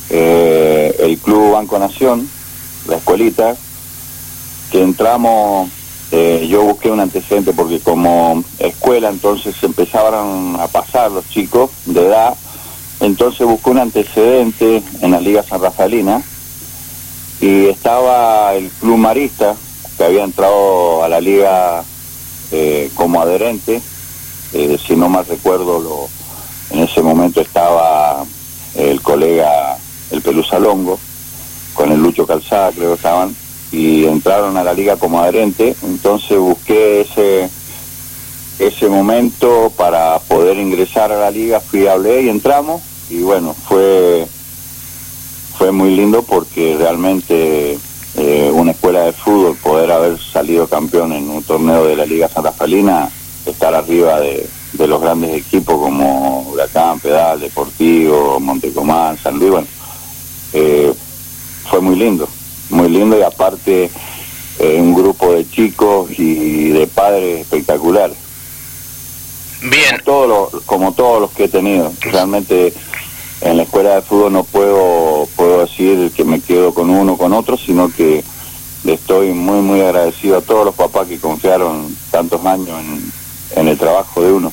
eh, 0.09 0.95
el 0.99 1.17
Club 1.19 1.53
Banco 1.53 1.77
Nación, 1.77 2.27
la 2.87 2.97
escuelita, 2.97 3.55
que 4.71 4.81
entramos, 4.81 5.69
eh, 6.11 6.47
yo 6.49 6.63
busqué 6.63 6.89
un 6.89 6.99
antecedente 6.99 7.53
porque 7.53 7.79
como 7.79 8.43
escuela 8.57 9.09
entonces 9.09 9.55
empezaban 9.61 10.57
a 10.59 10.67
pasar 10.67 11.11
los 11.11 11.27
chicos 11.29 11.69
de 11.85 12.07
edad, 12.07 12.35
entonces 13.05 13.45
busqué 13.45 13.69
un 13.69 13.79
antecedente 13.79 14.81
en 15.01 15.11
la 15.11 15.19
Liga 15.19 15.43
San 15.43 15.61
Rafaelina 15.61 16.23
y 17.39 17.67
estaba 17.67 18.55
el 18.55 18.69
Club 18.69 18.97
Marista, 18.97 19.55
que 19.97 20.03
había 20.03 20.23
entrado 20.23 21.03
a 21.03 21.09
la 21.09 21.21
liga 21.21 21.83
eh, 22.51 22.89
como 22.95 23.21
adherente, 23.21 23.81
eh, 24.53 24.77
si 24.85 24.95
no 24.95 25.07
mal 25.07 25.25
recuerdo, 25.25 25.79
lo, 25.79 26.09
en 26.71 26.83
ese 26.83 27.01
momento 27.01 27.41
estaba 27.41 28.25
el 28.73 29.01
colega, 29.01 29.77
el 30.11 30.21
Pelusa 30.21 30.57
Longo, 30.57 30.99
con 31.75 31.91
el 31.91 32.01
Lucho 32.01 32.25
Calzada 32.25 32.71
creo 32.71 32.89
que 32.89 32.95
estaban, 32.95 33.35
y 33.71 34.05
entraron 34.05 34.57
a 34.57 34.63
la 34.63 34.73
liga 34.73 34.97
como 34.97 35.21
adherente, 35.21 35.75
entonces 35.83 36.39
busqué 36.39 37.01
ese 37.01 37.49
ese 38.57 38.87
momento 38.87 39.69
para 39.75 40.17
poder 40.19 40.57
ingresar 40.57 41.11
a 41.11 41.19
la 41.19 41.29
liga 41.29 41.59
fui, 41.59 41.87
hablé 41.87 42.21
y 42.21 42.29
entramos 42.29 42.81
y 43.09 43.21
bueno, 43.21 43.53
fue, 43.53 44.27
fue 45.57 45.71
muy 45.71 45.95
lindo 45.95 46.23
porque 46.23 46.75
realmente 46.77 47.77
eh, 48.17 48.51
una 48.53 48.71
escuela 48.71 49.03
de 49.03 49.13
fútbol, 49.13 49.55
poder 49.57 49.91
haber 49.91 50.17
salido 50.19 50.67
campeón 50.67 51.13
en 51.13 51.29
un 51.29 51.43
torneo 51.43 51.85
de 51.85 51.95
la 51.95 52.05
Liga 52.05 52.29
Santa 52.29 52.51
Felina, 52.51 53.09
estar 53.45 53.73
arriba 53.75 54.19
de, 54.19 54.47
los 54.87 55.01
grandes 55.01 55.35
equipos 55.35 55.79
como 55.79 56.41
Huracán, 56.49 56.99
Pedal, 56.99 57.39
Deportivo, 57.39 58.39
Montecomán, 58.39 59.17
San 59.17 59.37
Luis, 59.37 59.51
bueno, 59.51 59.67
eh, 60.53 60.93
fue 61.69 61.81
muy 61.81 61.95
lindo, 61.95 62.27
muy 62.69 62.89
lindo 62.89 63.17
y 63.17 63.21
aparte 63.21 63.89
eh, 64.59 64.77
un 64.79 64.93
grupo 64.93 65.33
de 65.33 65.49
chicos 65.49 66.09
y 66.17 66.69
de 66.69 66.87
padres 66.87 67.41
espectacular. 67.41 68.11
Bien. 69.61 69.89
Como 69.89 70.03
todos 70.03 70.53
los, 70.53 70.63
como 70.63 70.93
todos 70.93 71.21
los 71.21 71.31
que 71.31 71.45
he 71.45 71.47
tenido. 71.47 71.91
Realmente 72.01 72.73
en 73.41 73.57
la 73.57 73.63
escuela 73.63 73.95
de 73.95 74.01
fútbol 74.01 74.33
no 74.33 74.43
puedo, 74.43 75.27
puedo 75.35 75.61
decir 75.61 76.11
que 76.15 76.23
me 76.23 76.39
quedo 76.39 76.73
con 76.73 76.89
uno 76.89 77.13
o 77.13 77.17
con 77.17 77.33
otro, 77.33 77.57
sino 77.57 77.91
que 77.91 78.23
estoy 78.85 79.33
muy, 79.33 79.61
muy 79.61 79.81
agradecido 79.81 80.37
a 80.37 80.41
todos 80.41 80.65
los 80.65 80.75
papás 80.75 81.07
que 81.07 81.19
confiaron 81.19 81.95
tantos 82.11 82.45
años 82.45 82.79
en 83.55 83.67
el 83.67 83.77
trabajo 83.77 84.21
de 84.21 84.31
uno. 84.31 84.51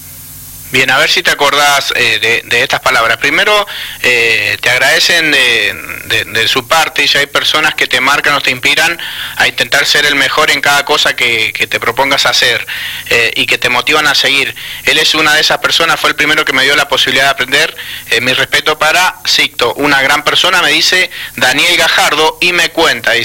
Bien, 0.72 0.90
a 0.90 0.96
ver 0.96 1.10
si 1.10 1.22
te 1.22 1.30
acordás 1.30 1.92
eh, 1.94 2.42
de, 2.46 2.62
estas 2.62 2.80
palabras. 2.80 3.18
Primero, 3.18 3.66
eh, 4.02 4.56
te 4.58 4.70
agradecen 4.70 5.30
de, 5.30 6.48
su 6.48 6.66
parte 6.66 7.04
y 7.04 7.08
si 7.08 7.18
hay 7.18 7.26
personas 7.26 7.74
que 7.74 7.86
te 7.86 8.00
marcan 8.00 8.34
o 8.34 8.40
te 8.40 8.50
inspiran 8.50 8.98
a 9.36 9.46
intentar 9.46 9.84
ser 9.84 10.06
el 10.06 10.14
mejor 10.14 10.50
en 10.50 10.62
cada 10.62 10.86
cosa 10.86 11.14
que, 11.14 11.52
te 11.52 11.78
propongas 11.78 12.24
hacer 12.24 12.66
eh, 13.10 13.32
y 13.36 13.44
que 13.44 13.58
te 13.58 13.68
motivan 13.68 14.06
a 14.06 14.14
seguir. 14.14 14.54
Él 14.84 14.98
es 14.98 15.14
una 15.14 15.34
de 15.34 15.42
esas 15.42 15.58
personas, 15.58 16.00
fue 16.00 16.08
el 16.08 16.16
primero 16.16 16.42
que 16.44 16.54
me 16.54 16.64
dio 16.64 16.74
la 16.74 16.88
posibilidad 16.88 17.24
de 17.24 17.30
aprender. 17.30 17.76
mi 18.22 18.32
respeto 18.32 18.78
para 18.78 19.16
Sicto, 19.26 19.74
una 19.74 20.00
gran 20.00 20.24
persona, 20.24 20.62
me 20.62 20.70
dice 20.70 21.10
Daniel 21.36 21.76
Gajardo 21.76 22.38
y 22.40 22.52
me 22.52 22.70
cuenta, 22.70 23.14
y 23.14 23.20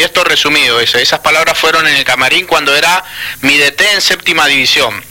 esto 0.00 0.22
resumido, 0.22 0.78
esas 0.80 1.20
palabras 1.20 1.58
fueron 1.58 1.88
en 1.88 1.96
el 1.96 2.04
camarín 2.04 2.46
cuando 2.46 2.76
era 2.76 3.02
mi 3.40 3.56
DT 3.56 3.80
en 3.94 4.02
séptima 4.02 4.46
división. 4.46 5.02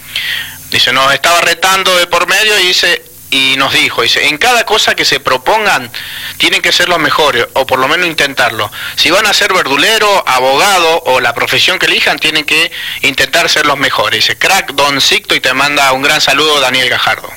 Dice, 0.71 0.93
nos 0.93 1.13
estaba 1.13 1.41
retando 1.41 1.95
de 1.97 2.07
por 2.07 2.27
medio 2.27 2.59
y 2.59 2.67
dice, 2.67 3.03
y 3.31 3.55
nos 3.57 3.73
dijo, 3.73 4.01
dice, 4.01 4.27
en 4.27 4.37
cada 4.37 4.65
cosa 4.65 4.95
que 4.95 5.05
se 5.05 5.19
propongan 5.19 5.91
tienen 6.37 6.61
que 6.61 6.71
ser 6.71 6.89
los 6.89 6.99
mejores, 6.99 7.47
o 7.53 7.65
por 7.65 7.79
lo 7.79 7.87
menos 7.87 8.07
intentarlo. 8.07 8.71
Si 8.95 9.11
van 9.11 9.25
a 9.25 9.33
ser 9.33 9.53
verdulero, 9.53 10.23
abogado 10.27 11.03
o 11.05 11.19
la 11.19 11.33
profesión 11.33 11.79
que 11.79 11.87
elijan, 11.87 12.17
tienen 12.19 12.45
que 12.45 12.71
intentar 13.01 13.49
ser 13.49 13.65
los 13.65 13.77
mejores. 13.77 14.25
Dice, 14.25 14.37
crack, 14.37 14.73
don 14.73 15.01
Sicto, 15.01 15.35
y 15.35 15.39
te 15.39 15.53
manda 15.53 15.91
un 15.91 16.01
gran 16.01 16.21
saludo 16.21 16.59
Daniel 16.59 16.89
Gajardo. 16.89 17.29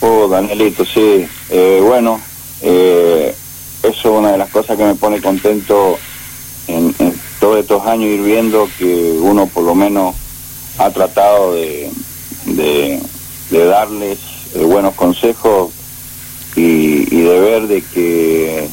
Oh, 0.00 0.28
Danielito, 0.28 0.84
sí. 0.84 1.28
Eh, 1.50 1.80
bueno, 1.82 2.20
eh, 2.62 3.34
eso 3.82 3.90
es 3.90 4.04
una 4.04 4.32
de 4.32 4.38
las 4.38 4.50
cosas 4.50 4.76
que 4.76 4.84
me 4.84 4.94
pone 4.94 5.20
contento 5.20 5.98
en 6.66 6.94
todos 7.40 7.60
estos 7.60 7.86
años 7.86 8.10
ir 8.10 8.22
viendo 8.22 8.68
que 8.78 8.84
uno 8.84 9.46
por 9.46 9.64
lo 9.64 9.74
menos 9.74 10.14
ha 10.78 10.90
tratado 10.90 11.54
de 11.54 11.90
de, 12.58 13.00
darles 13.50 14.18
eh, 14.54 14.64
buenos 14.64 14.94
consejos 14.94 15.72
y, 16.56 17.04
de 17.04 17.40
ver 17.40 17.68
de 17.68 17.82
que 17.82 18.68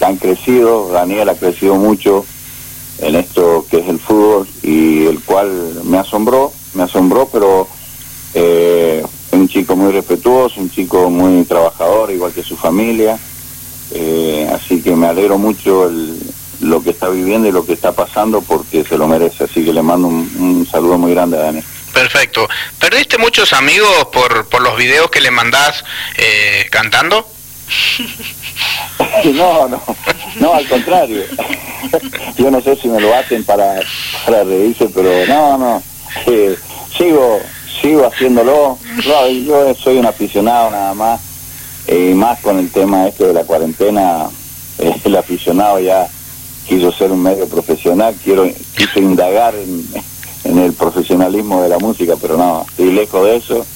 han 0.00 0.16
crecido, 0.16 0.88
Daniel 0.88 1.28
ha 1.28 1.34
crecido 1.34 1.76
mucho 1.76 2.24
en 2.98 3.16
esto 3.16 3.66
que 3.70 3.78
es 3.78 3.88
el 3.88 3.98
fútbol 3.98 4.48
y 4.62 5.04
el 5.04 5.20
cual 5.22 5.82
me 5.84 5.98
asombró, 5.98 6.52
me 6.74 6.84
asombró, 6.84 7.28
pero 7.30 7.68
eh, 8.34 9.04
un 9.32 9.48
chico 9.48 9.76
muy 9.76 9.92
respetuoso, 9.92 10.60
un 10.60 10.70
chico 10.70 11.10
muy 11.10 11.44
trabajador, 11.44 12.10
igual 12.10 12.32
que 12.32 12.42
su 12.42 12.56
familia, 12.56 13.18
eh, 13.92 14.48
así 14.52 14.80
que 14.80 14.96
me 14.96 15.06
alegro 15.06 15.38
mucho 15.38 15.90
lo 16.60 16.82
que 16.82 16.90
está 16.90 17.08
viviendo 17.08 17.48
y 17.48 17.52
lo 17.52 17.66
que 17.66 17.74
está 17.74 17.92
pasando 17.92 18.40
porque 18.40 18.84
se 18.84 18.96
lo 18.96 19.08
merece, 19.08 19.44
así 19.44 19.64
que 19.64 19.72
le 19.72 19.82
mando 19.82 20.08
un, 20.08 20.30
un 20.38 20.66
saludo 20.66 20.96
muy 20.96 21.12
grande 21.12 21.36
a 21.36 21.42
Daniel. 21.42 21.64
Perfecto. 21.96 22.46
¿Perdiste 22.78 23.16
muchos 23.16 23.54
amigos 23.54 24.08
por, 24.12 24.50
por 24.50 24.60
los 24.60 24.76
videos 24.76 25.10
que 25.10 25.22
le 25.22 25.30
mandás 25.30 25.82
eh, 26.18 26.66
cantando? 26.70 27.26
No, 29.24 29.68
no, 29.68 29.82
no, 30.36 30.54
al 30.54 30.66
contrario. 30.68 31.22
Yo 32.38 32.50
no 32.50 32.60
sé 32.60 32.76
si 32.76 32.88
me 32.88 33.00
lo 33.00 33.14
hacen 33.14 33.44
para, 33.44 33.80
para 34.24 34.44
reírse, 34.44 34.88
pero 34.94 35.26
no, 35.26 35.58
no. 35.58 35.82
Eh, 36.26 36.56
sigo, 36.96 37.40
sigo 37.80 38.06
haciéndolo. 38.06 38.78
yo 39.44 39.74
soy 39.74 39.98
un 39.98 40.06
aficionado 40.06 40.70
nada 40.70 40.94
más. 40.94 41.20
Y 41.88 42.14
más 42.14 42.40
con 42.40 42.58
el 42.58 42.70
tema 42.70 43.08
este 43.08 43.26
de 43.26 43.34
la 43.34 43.44
cuarentena, 43.44 44.28
el 44.78 45.16
aficionado 45.16 45.78
ya 45.80 46.08
quiso 46.66 46.92
ser 46.92 47.10
un 47.10 47.22
medio 47.22 47.46
profesional, 47.48 48.14
quiero 48.22 48.48
quiso 48.76 48.98
indagar 48.98 49.54
en, 49.54 49.86
en 50.44 50.58
el 50.58 50.72
profesionalismo 50.72 51.62
de 51.62 51.68
la 51.68 51.78
música, 51.78 52.14
pero 52.20 52.36
no, 52.36 52.64
estoy 52.68 52.92
lejos 52.92 53.24
de 53.24 53.36
eso. 53.36 53.66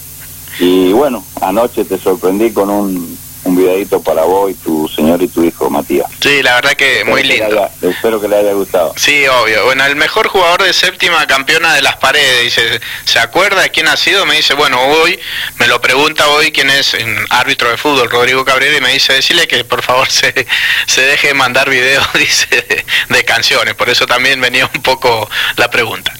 Y 0.59 0.93
bueno, 0.93 1.25
anoche 1.41 1.85
te 1.85 1.99
sorprendí 1.99 2.51
con 2.51 2.69
un, 2.71 3.19
un 3.45 3.57
videito 3.57 4.03
para 4.03 4.23
vos 4.23 4.51
y 4.51 4.55
tu 4.55 4.89
señor 4.89 5.23
y 5.23 5.29
tu 5.29 5.43
hijo 5.43 5.71
Matías. 5.71 6.11
Sí, 6.21 6.43
la 6.43 6.57
verdad 6.57 6.73
que 6.73 7.05
muy 7.05 7.23
lindo. 7.23 7.69
espero 7.81 8.21
que 8.21 8.29
le 8.29 8.37
haya 8.37 8.53
gustado. 8.53 8.93
Sí, 8.97 9.27
obvio. 9.27 9.65
Bueno, 9.65 9.85
el 9.87 9.97
mejor 9.97 10.29
jugador 10.29 10.63
de 10.63 10.73
séptima 10.73 11.27
campeona 11.27 11.75
de 11.75 11.83
las 11.83 11.97
paredes, 11.97 12.45
dice, 12.45 12.81
¿se 13.05 13.19
acuerda 13.19 13.63
de 13.63 13.71
quién 13.71 13.89
ha 13.89 13.97
sido? 13.97 14.27
Me 14.27 14.37
dice, 14.37 14.55
bueno, 14.55 14.81
hoy, 14.81 15.19
me 15.59 15.67
lo 15.67 15.81
pregunta 15.81 16.29
hoy 16.29 16.53
quién 16.53 16.69
es 16.71 16.97
árbitro 17.31 17.71
de 17.71 17.77
fútbol, 17.77 18.11
Rodrigo 18.11 18.45
Cabrera, 18.45 18.77
y 18.77 18.81
me 18.81 18.93
dice, 18.93 19.15
decirle 19.15 19.49
que 19.49 19.65
por 19.65 19.83
favor 19.83 20.09
se, 20.11 20.47
se 20.87 21.03
deje 21.03 21.33
mandar 21.35 21.71
videos, 21.71 22.07
dice, 22.15 22.47
de, 22.51 22.85
de 23.09 23.25
canciones. 23.25 23.75
Por 23.75 23.89
eso 23.89 24.07
también 24.07 24.41
venía 24.41 24.69
un 24.75 24.83
poco 24.83 25.29
la 25.57 25.71
pregunta. 25.71 26.13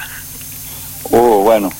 Oh, 1.13 1.43
bueno, 1.43 1.71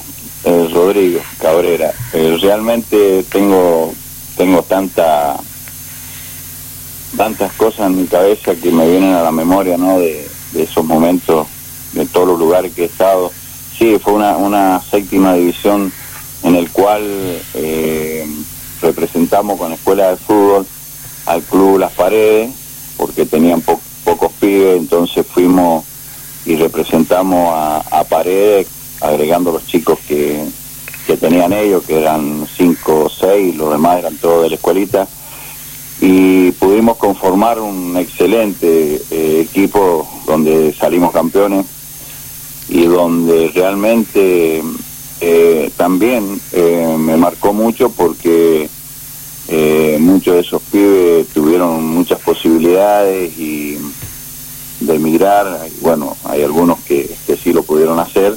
eh, 0.43 0.69
Rodrigo 0.73 1.21
Cabrera, 1.39 1.93
eh, 2.13 2.37
realmente 2.43 3.25
tengo 3.31 3.95
tengo 4.37 4.63
tanta 4.65 5.37
tantas 7.17 7.53
cosas 7.53 7.87
en 7.87 8.01
mi 8.03 8.07
cabeza 8.09 8.57
que 8.57 8.73
me 8.73 8.91
vienen 8.91 9.15
a 9.15 9.23
la 9.23 9.31
memoria, 9.31 9.77
¿no? 9.77 10.01
De, 10.01 10.29
esos 10.55 10.85
momentos, 10.85 11.47
de 11.93 12.07
todos 12.07 12.27
los 12.27 12.39
lugares 12.41 12.73
que 12.75 12.83
he 12.83 12.87
estado. 12.87 13.31
Sí, 13.79 13.99
fue 14.03 14.15
una, 14.15 14.37
una 14.37 14.81
séptima 14.81 15.35
división 15.35 15.93
en 16.43 16.57
el 16.57 16.71
cual 16.71 17.05
eh, 17.55 18.27
representamos 18.83 19.59
con 19.59 19.73
escuela 19.73 20.11
de 20.11 20.17
fútbol 20.17 20.67
al 21.27 21.43
club 21.43 21.79
Las 21.79 21.93
Paredes, 21.93 22.51
porque 22.97 23.27
tenían 23.27 23.61
pocos 23.61 24.33
pibes, 24.41 24.77
entonces 24.77 25.25
fuimos 25.25 25.85
y 26.45 26.57
representamos 26.57 27.55
a, 27.55 28.01
a 28.01 28.05
Paredes 28.05 28.67
agregando 29.01 29.53
los 29.53 29.67
chicos 29.67 29.99
que, 30.07 30.45
que 31.07 31.17
tenían 31.17 31.53
ellos, 31.53 31.85
que 31.85 32.01
eran 32.01 32.47
cinco 32.57 33.05
o 33.05 33.11
seis, 33.11 33.57
los 33.57 33.71
demás 33.73 33.99
eran 33.99 34.17
todos 34.17 34.45
de 34.45 34.51
la 34.51 34.55
escuelita, 34.57 35.09
y 36.01 36.53
pudimos 36.53 36.97
conformar 36.97 37.61
un 37.61 37.97
excelente 37.97 39.03
eh, 39.11 39.47
equipo 39.47 40.09
donde 40.27 40.73
salimos 40.73 41.13
campeones 41.13 41.67
y 42.69 42.87
donde 42.87 43.51
realmente 43.55 44.63
eh, 45.21 45.71
también 45.77 46.41
eh, 46.53 46.97
me 46.99 47.17
marcó 47.17 47.53
mucho 47.53 47.91
porque 47.91 48.69
muchos 49.99 50.35
de 50.35 50.41
esos 50.41 50.63
pibes 50.63 51.27
tuvieron 51.29 51.85
muchas 51.85 52.21
posibilidades 52.21 53.37
y 53.37 53.77
de 54.79 54.95
emigrar, 54.95 55.67
bueno, 55.81 56.17
hay 56.25 56.43
algunos 56.43 56.79
que, 56.81 57.11
que 57.27 57.37
sí 57.37 57.53
lo 57.53 57.65
pudieron 57.65 57.99
hacer, 57.99 58.37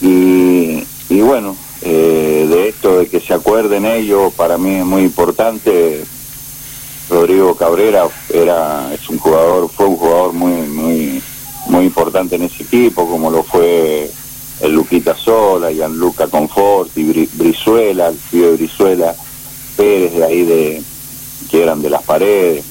y, 0.00 0.84
y 1.08 1.20
bueno, 1.20 1.56
eh, 1.82 2.46
de 2.48 2.68
esto 2.68 2.98
de 2.98 3.06
que 3.06 3.20
se 3.20 3.34
acuerden 3.34 3.86
ellos, 3.86 4.32
para 4.34 4.58
mí 4.58 4.76
es 4.76 4.84
muy 4.84 5.02
importante. 5.02 6.04
Rodrigo 7.08 7.54
Cabrera 7.54 8.06
era 8.28 8.92
es 8.92 9.08
un 9.08 9.18
jugador, 9.18 9.70
fue 9.70 9.86
un 9.86 9.96
jugador 9.96 10.32
muy 10.34 10.52
muy 10.68 11.22
muy 11.66 11.84
importante 11.84 12.36
en 12.36 12.42
ese 12.42 12.64
equipo, 12.64 13.08
como 13.08 13.30
lo 13.30 13.42
fue 13.42 14.10
el 14.60 14.72
Luquita 14.72 15.14
Sola, 15.16 15.70
Gianluca 15.70 16.26
Confort 16.26 16.96
y 16.96 17.26
Brizuela, 17.34 18.08
el 18.08 18.18
tío 18.30 18.50
de 18.50 18.56
Brizuela, 18.56 19.14
Pérez 19.76 20.14
de 20.14 20.24
ahí 20.24 20.42
de 20.44 20.82
que 21.50 21.62
eran 21.62 21.80
de 21.80 21.90
las 21.90 22.02
paredes, 22.02 22.64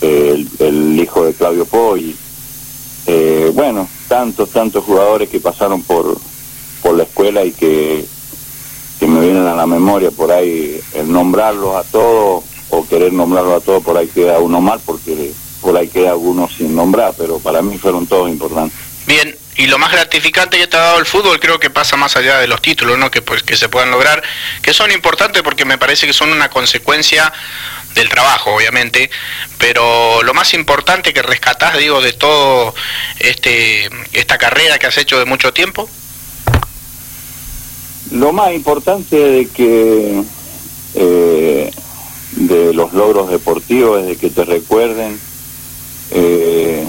el, 0.00 0.98
hijo 1.00 1.24
de 1.24 1.34
Claudio 1.34 1.64
Poggi. 1.64 2.14
Eh, 3.06 3.50
bueno, 3.54 3.88
tantos, 4.08 4.50
tantos 4.50 4.84
jugadores 4.84 5.30
que 5.30 5.40
pasaron 5.40 5.82
por, 5.82 6.18
por 6.82 6.96
la 6.96 7.04
escuela 7.04 7.44
y 7.44 7.52
que, 7.52 8.04
que 8.98 9.06
me 9.06 9.20
vienen 9.20 9.46
a 9.46 9.54
la 9.54 9.66
memoria 9.66 10.10
por 10.10 10.32
ahí 10.32 10.80
el 10.94 11.10
nombrarlos 11.10 11.76
a 11.76 11.84
todos 11.84 12.44
o 12.70 12.86
querer 12.86 13.12
nombrarlos 13.12 13.62
a 13.62 13.64
todos 13.64 13.82
por 13.82 13.96
ahí 13.96 14.08
queda 14.08 14.38
uno 14.38 14.60
mal 14.60 14.80
porque 14.84 15.32
por 15.60 15.76
ahí 15.76 15.88
queda 15.88 16.14
uno 16.14 16.48
sin 16.48 16.74
nombrar, 16.74 17.14
pero 17.16 17.38
para 17.38 17.62
mí 17.62 17.78
fueron 17.78 18.06
todos 18.06 18.28
importantes. 18.30 18.78
Bien, 19.06 19.36
y 19.56 19.66
lo 19.66 19.78
más 19.78 19.90
gratificante 19.90 20.56
que 20.56 20.66
te 20.66 20.76
ha 20.76 20.80
dado 20.80 20.98
el 20.98 21.06
fútbol 21.06 21.40
creo 21.40 21.58
que 21.58 21.70
pasa 21.70 21.96
más 21.96 22.16
allá 22.16 22.38
de 22.38 22.46
los 22.46 22.62
títulos, 22.62 22.96
¿no? 22.96 23.10
Que 23.10 23.22
pues 23.22 23.42
que 23.42 23.56
se 23.56 23.68
puedan 23.68 23.90
lograr, 23.90 24.22
que 24.62 24.72
son 24.72 24.90
importantes 24.92 25.42
porque 25.42 25.64
me 25.64 25.78
parece 25.78 26.06
que 26.06 26.12
son 26.12 26.30
una 26.30 26.48
consecuencia 26.48 27.32
del 27.94 28.08
trabajo, 28.08 28.54
obviamente, 28.54 29.10
pero 29.58 30.22
lo 30.22 30.34
más 30.34 30.54
importante 30.54 31.12
que 31.12 31.22
rescatás, 31.22 31.76
digo, 31.76 32.00
de 32.00 32.12
todo 32.12 32.74
este 33.18 33.90
esta 34.12 34.38
carrera 34.38 34.78
que 34.78 34.86
has 34.86 34.96
hecho 34.98 35.18
de 35.18 35.24
mucho 35.24 35.52
tiempo. 35.52 35.88
Lo 38.10 38.32
más 38.32 38.54
importante 38.54 39.16
de 39.16 39.46
que 39.46 40.22
eh, 40.94 41.70
de 42.32 42.72
los 42.74 42.92
logros 42.92 43.30
deportivos 43.30 44.00
es 44.00 44.06
de 44.06 44.16
que 44.16 44.30
te 44.30 44.44
recuerden 44.44 45.18
eh, 46.10 46.86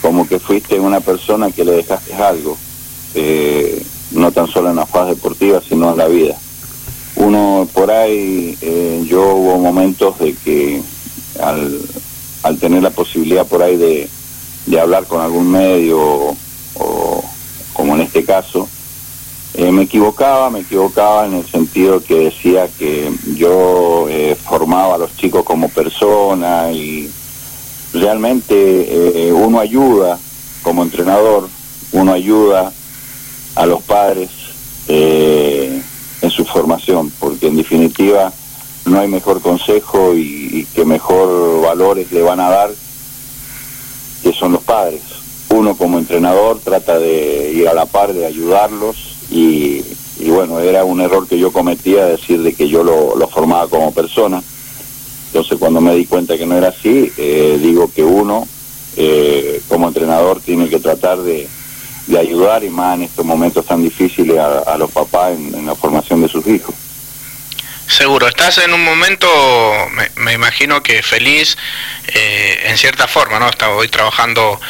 como 0.00 0.26
que 0.26 0.38
fuiste 0.38 0.80
una 0.80 1.00
persona 1.00 1.50
que 1.50 1.64
le 1.64 1.72
dejaste 1.72 2.14
algo, 2.14 2.56
eh, 3.14 3.82
no 4.12 4.32
tan 4.32 4.48
solo 4.48 4.70
en 4.70 4.76
la 4.76 4.86
fase 4.86 5.14
deportiva, 5.14 5.60
sino 5.66 5.92
en 5.92 5.98
la 5.98 6.08
vida. 6.08 6.36
Uno 7.16 7.68
por 7.72 7.90
ahí, 7.90 8.56
eh, 8.60 9.04
yo 9.06 9.34
hubo 9.34 9.58
momentos 9.58 10.18
de 10.18 10.34
que 10.34 10.82
al, 11.40 12.58
tener 12.58 12.82
la 12.82 12.90
posibilidad 12.90 13.46
por 13.46 13.62
ahí 13.62 13.76
de, 13.76 14.08
de 14.66 14.80
hablar 14.80 15.06
con 15.06 15.20
algún 15.20 15.50
medio 15.50 16.34
o, 16.74 17.24
como 17.72 17.94
en 17.94 18.02
este 18.02 18.24
caso, 18.24 18.68
eh, 19.54 19.70
me 19.70 19.82
equivocaba, 19.82 20.48
me 20.48 20.60
equivocaba 20.60 21.26
en 21.26 21.34
el 21.34 21.46
sentido 21.46 22.02
que 22.02 22.30
decía 22.30 22.68
que 22.68 23.12
yo 23.34 24.06
eh, 24.08 24.34
formaba 24.34 24.94
a 24.94 24.98
los 24.98 25.14
chicos 25.14 25.44
como 25.44 25.68
persona 25.68 26.72
y 26.72 27.10
realmente 27.92 29.26
eh, 29.28 29.32
uno 29.32 29.60
ayuda 29.60 30.18
como 30.62 30.82
entrenador, 30.82 31.50
uno 31.92 32.14
ayuda 32.14 32.72
a 33.54 33.66
los 33.66 33.82
padres 33.82 34.30
en 34.88 36.30
su 36.30 36.44
formación, 36.44 37.12
porque 37.18 37.48
en 37.48 37.56
definitiva 37.56 38.32
no 38.86 39.00
hay 39.00 39.08
mejor 39.08 39.40
consejo 39.40 40.14
y, 40.14 40.66
que 40.74 40.84
mejor 40.84 41.62
valores 41.62 42.10
le 42.10 42.22
van 42.22 42.40
a 42.40 42.48
dar 42.48 42.70
que 44.22 44.32
son 44.32 44.52
los 44.52 44.62
padres. 44.62 45.02
Uno 45.50 45.76
como 45.76 45.98
entrenador 45.98 46.60
trata 46.62 46.98
de 46.98 47.52
ir 47.52 47.68
a 47.68 47.74
la 47.74 47.86
par, 47.86 48.12
de 48.12 48.24
ayudarlos 48.26 49.11
y, 49.32 49.84
y 50.20 50.30
bueno, 50.30 50.60
era 50.60 50.84
un 50.84 51.00
error 51.00 51.26
que 51.26 51.38
yo 51.38 51.52
cometía 51.52 52.04
decir 52.04 52.42
de 52.42 52.52
que 52.52 52.68
yo 52.68 52.84
lo, 52.84 53.28
formaba 53.28 53.66
como 53.68 53.92
persona 53.92 54.42
entonces 55.28 55.58
cuando 55.58 55.80
me 55.80 55.94
di 55.94 56.04
cuenta 56.04 56.36
que 56.36 56.44
no 56.44 56.58
era 56.58 56.68
así, 56.68 57.10
eh, 57.16 57.58
digo 57.58 57.90
que 57.90 58.04
uno 58.04 58.46
eh, 58.98 59.62
como 59.66 59.88
entrenador 59.88 60.42
tiene 60.42 60.68
que 60.68 60.78
tratar 60.78 61.18
de, 61.18 61.48
ayudar 62.18 62.62
y 62.62 62.68
más 62.68 62.96
en 62.96 63.04
estos 63.04 63.24
momentos 63.24 63.64
tan 63.64 63.82
difíciles 63.82 64.38
a, 64.38 64.58
a 64.58 64.76
los 64.76 64.90
papás 64.90 65.32
en, 65.32 65.64
la 65.64 65.74
formación 65.74 66.20
de 66.20 66.28
sus 66.28 66.46
hijos. 66.46 66.74
Seguro, 67.88 68.28
estás 68.28 68.58
en 68.58 68.74
un 68.74 68.84
momento, 68.84 69.26
me, 69.92 70.10
me 70.16 70.34
imagino 70.34 70.82
que 70.82 71.02
feliz 71.02 71.56
eh, 72.08 72.64
en 72.66 72.76
cierta 72.76 73.08
forma, 73.08 73.38
¿no? 73.38 73.48
Estaba 73.48 73.74
hoy 73.74 73.88
trabajando 73.88 74.60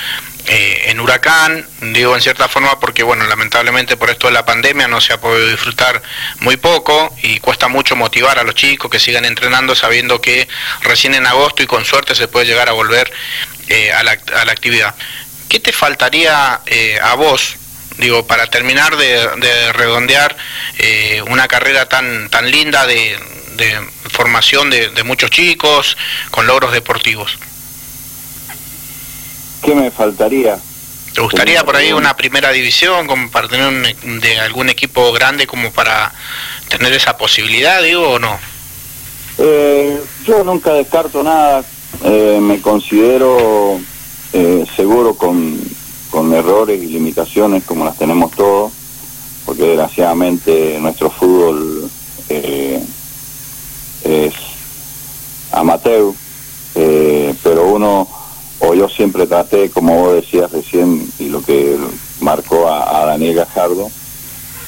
eh, 0.46 0.84
en 0.87 0.99
Huracán, 0.99 1.64
digo 1.80 2.16
en 2.16 2.20
cierta 2.20 2.49
forma 2.49 2.80
porque, 2.80 3.04
bueno, 3.04 3.25
lamentablemente 3.26 3.96
por 3.96 4.11
esto 4.11 4.26
de 4.26 4.32
la 4.32 4.44
pandemia 4.44 4.88
no 4.88 5.00
se 5.00 5.12
ha 5.12 5.20
podido 5.20 5.46
disfrutar 5.49 6.02
muy 6.40 6.56
poco 6.56 7.14
y 7.22 7.38
cuesta 7.38 7.68
mucho 7.68 7.94
motivar 7.94 8.40
a 8.40 8.42
los 8.42 8.56
chicos 8.56 8.90
que 8.90 8.99
sigan 8.99 9.25
entrenando 9.25 9.76
sabiendo 9.76 10.20
que 10.20 10.49
recién 10.80 11.14
en 11.14 11.26
agosto 11.26 11.62
y 11.62 11.66
con 11.66 11.84
suerte 11.84 12.16
se 12.16 12.26
puede 12.26 12.46
llegar 12.46 12.68
a 12.68 12.72
volver 12.72 13.12
eh, 13.68 13.92
a, 13.92 14.02
la, 14.02 14.18
a, 14.34 14.44
la, 14.44 14.52
actividad. 14.52 14.94
¿Qué 15.49 15.61
te 15.61 15.72
faltaría 15.72 16.61
eh, 16.66 16.99
a 17.00 17.14
vos, 17.14 17.54
digo, 17.99 18.26
para 18.26 18.49
terminar 18.49 18.96
de, 18.96 19.28
de 19.37 19.72
redondear 19.72 20.37
eh, 20.78 21.22
una 21.28 21.46
carrera 21.46 21.88
tan, 21.88 22.28
tan 22.30 22.50
linda 22.50 22.84
de, 22.87 23.16
de 23.56 23.80
formación 24.11 24.70
de 24.70 25.02
muchos 25.04 25.30
chicos 25.30 25.96
con 26.31 26.46
logros 26.46 26.72
deportivos? 26.72 27.38
¿Qué 29.62 29.75
me 29.75 29.90
faltaría? 29.90 30.59
¿Te 31.14 31.20
gustaría 31.20 31.62
por 31.64 31.77
ahí 31.77 31.92
una 31.92 32.16
primera 32.16 32.51
división 32.51 33.07
como 33.07 33.31
para 33.31 33.46
tener 33.46 33.68
un, 33.68 34.20
de 34.20 34.40
algún 34.40 34.70
equipo 34.70 35.12
grande 35.12 35.46
como 35.46 35.70
para 35.70 36.12
tener 36.68 36.92
esa 36.92 37.16
posibilidad, 37.18 37.83
digo, 37.83 38.12
o 38.12 38.18
no? 38.18 38.38
Eh, 39.38 40.01
yo 40.25 40.42
nunca 40.42 40.72
descarto 40.72 41.22
nada, 41.22 41.64
eh, 42.05 42.38
me 42.40 42.61
considero 42.61 43.79
eh, 44.33 44.64
seguro 44.75 45.14
con, 45.14 45.61
con 46.11 46.33
errores 46.33 46.83
y 46.83 46.87
limitaciones 46.87 47.64
como 47.64 47.85
las 47.85 47.98
tenemos 47.98 48.31
todos, 48.33 48.72
porque 49.44 49.64
desgraciadamente 49.64 50.79
nuestro 50.81 51.11
fútbol 51.11 51.90
eh, 52.31 52.83
es 54.05 54.35
amateur, 55.53 56.14
eh, 56.75 57.35
pero 57.42 57.66
uno 57.66 58.21
o 58.64 58.75
yo 58.75 58.88
siempre 58.88 59.27
traté, 59.27 59.70
como 59.70 59.98
vos 59.98 60.14
decías 60.14 60.53
recién, 60.53 61.05
y 61.18 61.29
lo 61.29 61.42
que 61.42 61.77
marcó 62.20 62.68
a, 62.68 63.05
Daniel 63.07 63.35
Gajardo, 63.35 63.90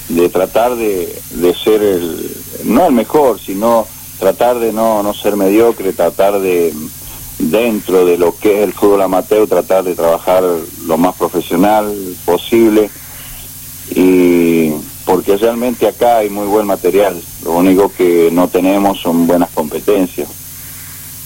de 0.08 0.28
tratar 0.28 0.74
de, 0.74 1.16
de, 1.30 1.54
ser 1.54 1.80
el, 1.80 2.30
no 2.64 2.86
el 2.86 2.92
mejor, 2.92 3.38
sino 3.38 3.86
tratar 4.18 4.58
de 4.58 4.72
no, 4.72 5.02
no 5.04 5.14
ser 5.14 5.36
mediocre, 5.36 5.92
tratar 5.92 6.40
de, 6.40 6.74
dentro 7.38 8.04
de 8.04 8.18
lo 8.18 8.36
que 8.36 8.58
es 8.58 8.64
el 8.64 8.72
fútbol 8.72 9.02
amateur, 9.02 9.46
tratar 9.46 9.84
de 9.84 9.94
trabajar 9.94 10.42
lo 10.86 10.98
más 10.98 11.14
profesional 11.14 11.94
posible, 12.24 12.90
y 13.94 14.72
porque 15.04 15.36
realmente 15.36 15.86
acá 15.86 16.18
hay 16.18 16.30
muy 16.30 16.48
buen 16.48 16.66
material, 16.66 17.22
lo 17.44 17.52
único 17.52 17.92
que 17.92 18.28
no 18.32 18.48
tenemos 18.48 19.00
son 19.00 19.28
buenas 19.28 19.50
competencias. 19.50 20.28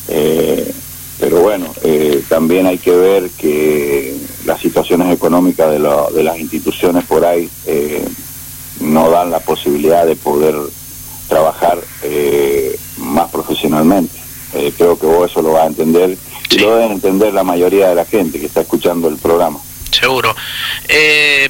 Eh, 0.09 0.71
pero 1.19 1.41
bueno, 1.41 1.75
eh, 1.83 2.23
también 2.29 2.67
hay 2.67 2.79
que 2.79 2.93
ver 2.93 3.31
que 3.31 4.17
las 4.45 4.61
situaciones 4.61 5.13
económicas 5.13 5.71
de, 5.71 5.79
la, 5.79 6.09
de 6.11 6.23
las 6.23 6.39
instituciones 6.39 7.05
por 7.05 7.25
ahí 7.25 7.51
eh, 7.67 8.07
no 8.81 9.11
dan 9.11 9.31
la 9.31 9.41
posibilidad 9.41 10.07
de 10.07 10.17
poder 10.17 10.55
trabajar 11.29 11.79
eh, 12.03 12.79
más 12.99 13.31
profesionalmente. 13.31 14.17
Eh, 14.55 14.73
creo 14.77 14.99
que 14.99 15.07
vos 15.07 15.31
eso 15.31 15.43
lo 15.43 15.53
vas 15.53 15.65
a 15.65 15.67
entender 15.67 16.17
y 16.51 16.59
lo 16.59 16.77
deben 16.77 16.93
entender 16.93 17.35
la 17.35 17.45
mayoría 17.45 17.91
de 17.91 17.95
la 17.95 18.05
gente 18.05 18.41
que 18.41 18.47
está 18.47 18.63
escuchando 18.63 19.09
el 19.09 19.17
programa. 19.17 19.61
Seguro. 19.91 20.35
Eh, 20.89 21.49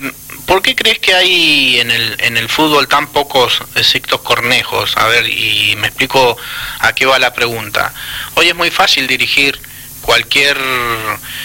¿Por 0.49 0.63
qué 0.63 0.75
crees 0.75 0.99
que 0.99 1.15
hay 1.15 1.79
en 1.79 1.91
el, 1.91 2.17
en 2.21 2.39
el 2.39 2.49
fútbol 2.49 2.89
tan 2.89 3.09
pocos 3.09 3.61
exactos 3.75 4.23
cornejos? 4.23 4.97
A 4.97 5.07
ver, 5.07 5.29
y 5.29 5.77
me 5.77 5.89
explico 5.89 6.39
a 6.79 6.95
qué 6.95 7.05
va 7.05 7.19
la 7.19 7.35
pregunta. 7.35 7.93
Hoy 8.35 8.49
es 8.49 8.55
muy 8.55 8.71
fácil 8.71 9.07
dirigir 9.07 9.61
cualquier 10.01 10.57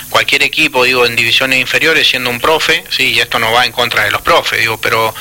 cualquier 0.09 0.43
equipo, 0.43 0.85
digo, 0.85 1.05
en 1.05 1.17
divisiones 1.17 1.59
inferiores 1.59 2.07
siendo 2.07 2.29
un 2.29 2.39
profe, 2.39 2.85
sí, 2.91 3.11
y 3.11 3.19
esto 3.19 3.39
no 3.39 3.51
va 3.51 3.65
en 3.65 3.73
contra 3.73 4.05
de 4.05 4.11
los 4.11 4.21
profes, 4.21 4.61
digo, 4.61 4.79
pero 4.79 5.13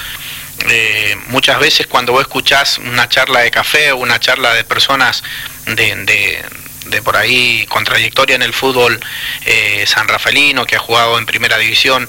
eh, 0.68 1.16
muchas 1.26 1.58
veces 1.58 1.88
cuando 1.88 2.12
vos 2.12 2.22
escuchás 2.22 2.78
una 2.78 3.08
charla 3.08 3.40
de 3.40 3.50
café 3.50 3.90
o 3.90 3.96
una 3.96 4.20
charla 4.20 4.54
de 4.54 4.62
personas 4.62 5.24
de, 5.66 5.96
de, 6.04 6.44
de 6.86 7.02
por 7.02 7.16
ahí 7.16 7.66
con 7.68 7.82
trayectoria 7.82 8.36
en 8.36 8.42
el 8.42 8.52
fútbol 8.52 9.00
eh, 9.44 9.84
san 9.88 10.06
rafaelino 10.06 10.66
que 10.66 10.76
ha 10.76 10.78
jugado 10.78 11.18
en 11.18 11.26
primera 11.26 11.58
división 11.58 12.08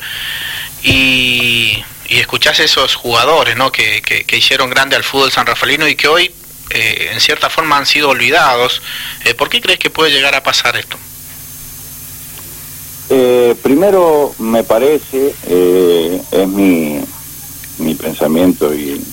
y, 0.84 1.84
y 2.10 2.18
escuchás 2.18 2.60
esos 2.60 2.96
jugadores 2.96 3.56
¿no? 3.56 3.72
que, 3.72 4.02
que, 4.02 4.38
hicieron 4.38 4.70
grande 4.70 4.96
al 4.96 5.04
fútbol 5.04 5.32
san 5.32 5.46
rafaelino 5.46 5.88
y 5.88 5.96
que 5.96 6.08
hoy 6.08 6.32
eh, 6.70 7.10
en 7.14 7.20
cierta 7.20 7.50
forma 7.50 7.78
han 7.78 7.86
sido 7.86 8.10
olvidados. 8.10 8.82
Eh, 9.26 9.34
¿Por 9.34 9.50
qué 9.50 9.62
crees 9.62 9.80
que 9.80 9.90
puede 9.90 10.12
llegar 10.12 10.36
a 10.36 10.44
pasar 10.44 10.76
esto? 10.76 10.98
Eh, 13.10 13.56
primero, 13.62 14.34
me 14.40 14.64
parece, 14.64 15.36
eh, 15.48 16.22
es 16.32 16.48
mi, 16.48 17.00
mi 17.80 17.96
pensamiento 17.96 18.74
y, 18.74 19.04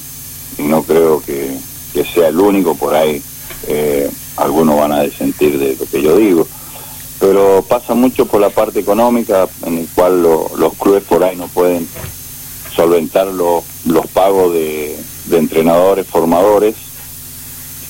no 0.59 0.83
creo 0.83 1.23
que, 1.23 1.57
que, 1.93 2.05
sea 2.05 2.29
el 2.29 2.39
único 2.39 2.75
por 2.77 2.95
ahí. 2.95 3.23
Eh, 3.67 4.11
algunos 4.37 4.79
van 4.79 4.93
a 4.93 5.03
desentir 5.03 5.59
de 5.59 5.77
lo 5.77 5.87
que 5.87 6.03
yo 6.03 6.17
digo, 6.17 6.47
pero 7.21 7.65
pasa 7.69 7.95
mucho 7.95 8.27
por 8.27 8.41
la 8.41 8.51
parte 8.51 8.81
económica 8.81 9.47
en 9.65 9.79
el 9.79 9.89
cual 9.95 10.23
lo, 10.23 10.51
los 10.57 10.75
clubes 10.75 11.05
por 11.05 11.23
ahí 11.23 11.37
no 11.37 11.47
pueden 11.49 11.87
solventar 12.75 13.29
lo, 13.29 13.63
los 13.85 14.07
pagos 14.09 14.53
de, 14.55 14.99
de 15.27 15.39
entrenadores, 15.39 16.07
formadores, 16.07 16.75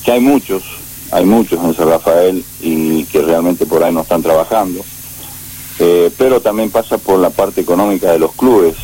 que 0.05 0.11
hay 0.11 0.19
muchos, 0.19 0.63
hay 1.11 1.25
muchos 1.25 1.63
en 1.63 1.73
San 1.73 1.87
Rafael 1.87 2.43
y 2.59 3.05
que 3.05 3.21
realmente 3.21 3.65
por 3.65 3.83
ahí 3.83 3.93
no 3.93 4.01
están 4.01 4.21
trabajando 4.21 4.83
eh, 5.83 6.11
pero 6.15 6.41
también 6.41 6.69
pasa 6.69 6.99
por 6.99 7.17
la 7.17 7.31
parte 7.31 7.61
económica 7.61 8.11
de 8.11 8.19
los 8.19 8.33
clubes. 8.33 8.75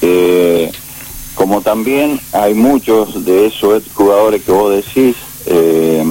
Eh, 0.00 0.72
como 1.34 1.60
también 1.60 2.18
hay 2.32 2.54
muchos 2.54 3.26
de 3.26 3.46
esos 3.46 3.82
jugadores 3.92 4.42
que 4.42 4.52
vos 4.52 4.74
decís, 4.74 5.16
eh, 5.44 6.10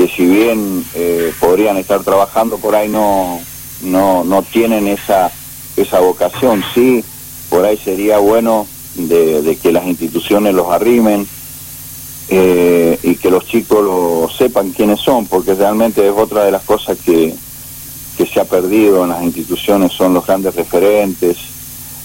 que 0.00 0.08
si 0.08 0.24
bien 0.24 0.82
eh, 0.94 1.30
podrían 1.38 1.76
estar 1.76 2.02
trabajando 2.02 2.56
por 2.56 2.74
ahí 2.74 2.88
no, 2.88 3.38
no, 3.82 4.24
no 4.24 4.42
tienen 4.42 4.88
esa, 4.88 5.30
esa 5.76 6.00
vocación, 6.00 6.64
sí 6.72 7.04
por 7.50 7.66
ahí 7.66 7.76
sería 7.76 8.16
bueno 8.16 8.66
de, 8.94 9.58
que 9.62 9.70
las 9.70 9.86
instituciones 9.86 10.54
los 10.54 10.68
arrimen 10.68 11.28
eh, 12.30 12.98
y 13.02 13.16
que 13.16 13.30
los 13.30 13.44
chicos 13.44 13.84
lo 13.84 14.30
sepan 14.30 14.70
quiénes 14.70 15.00
son, 15.00 15.26
porque 15.26 15.52
realmente 15.52 16.08
es 16.08 16.14
otra 16.16 16.46
de 16.46 16.52
las 16.52 16.62
cosas 16.62 16.96
que, 17.04 17.34
que 18.16 18.24
se 18.24 18.40
ha 18.40 18.46
perdido 18.46 19.04
en 19.04 19.10
las 19.10 19.22
instituciones, 19.22 19.92
son 19.92 20.14
los 20.14 20.26
grandes 20.26 20.54
referentes, 20.54 21.36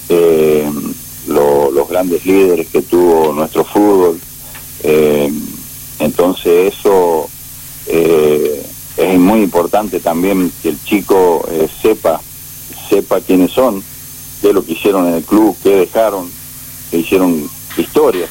eh, 0.10 0.69
los 1.27 1.88
grandes 1.88 2.25
líderes 2.25 2.67
que 2.67 2.81
tuvo 2.81 3.31
nuestro 3.31 3.63
fútbol. 3.63 4.19
Eh, 4.84 5.31
entonces 5.99 6.73
eso 6.73 7.29
es 7.88 9.19
muy 9.19 9.41
importante 9.41 10.00
también 10.00 10.52
que 10.62 10.69
el 10.69 10.84
chico 10.84 11.48
sepa, 11.82 12.21
sepa 12.89 13.21
quiénes 13.21 13.52
son, 13.52 13.84
qué 14.41 14.50
es 14.50 14.54
lo 14.54 14.65
que 14.65 14.74
hicieron 14.74 15.08
en 15.08 15.15
el 15.15 15.24
club, 15.24 15.56
qué 15.62 15.76
dejaron, 15.76 16.30
que 16.89 16.98
hicieron 16.98 17.50
historia. 17.78 18.28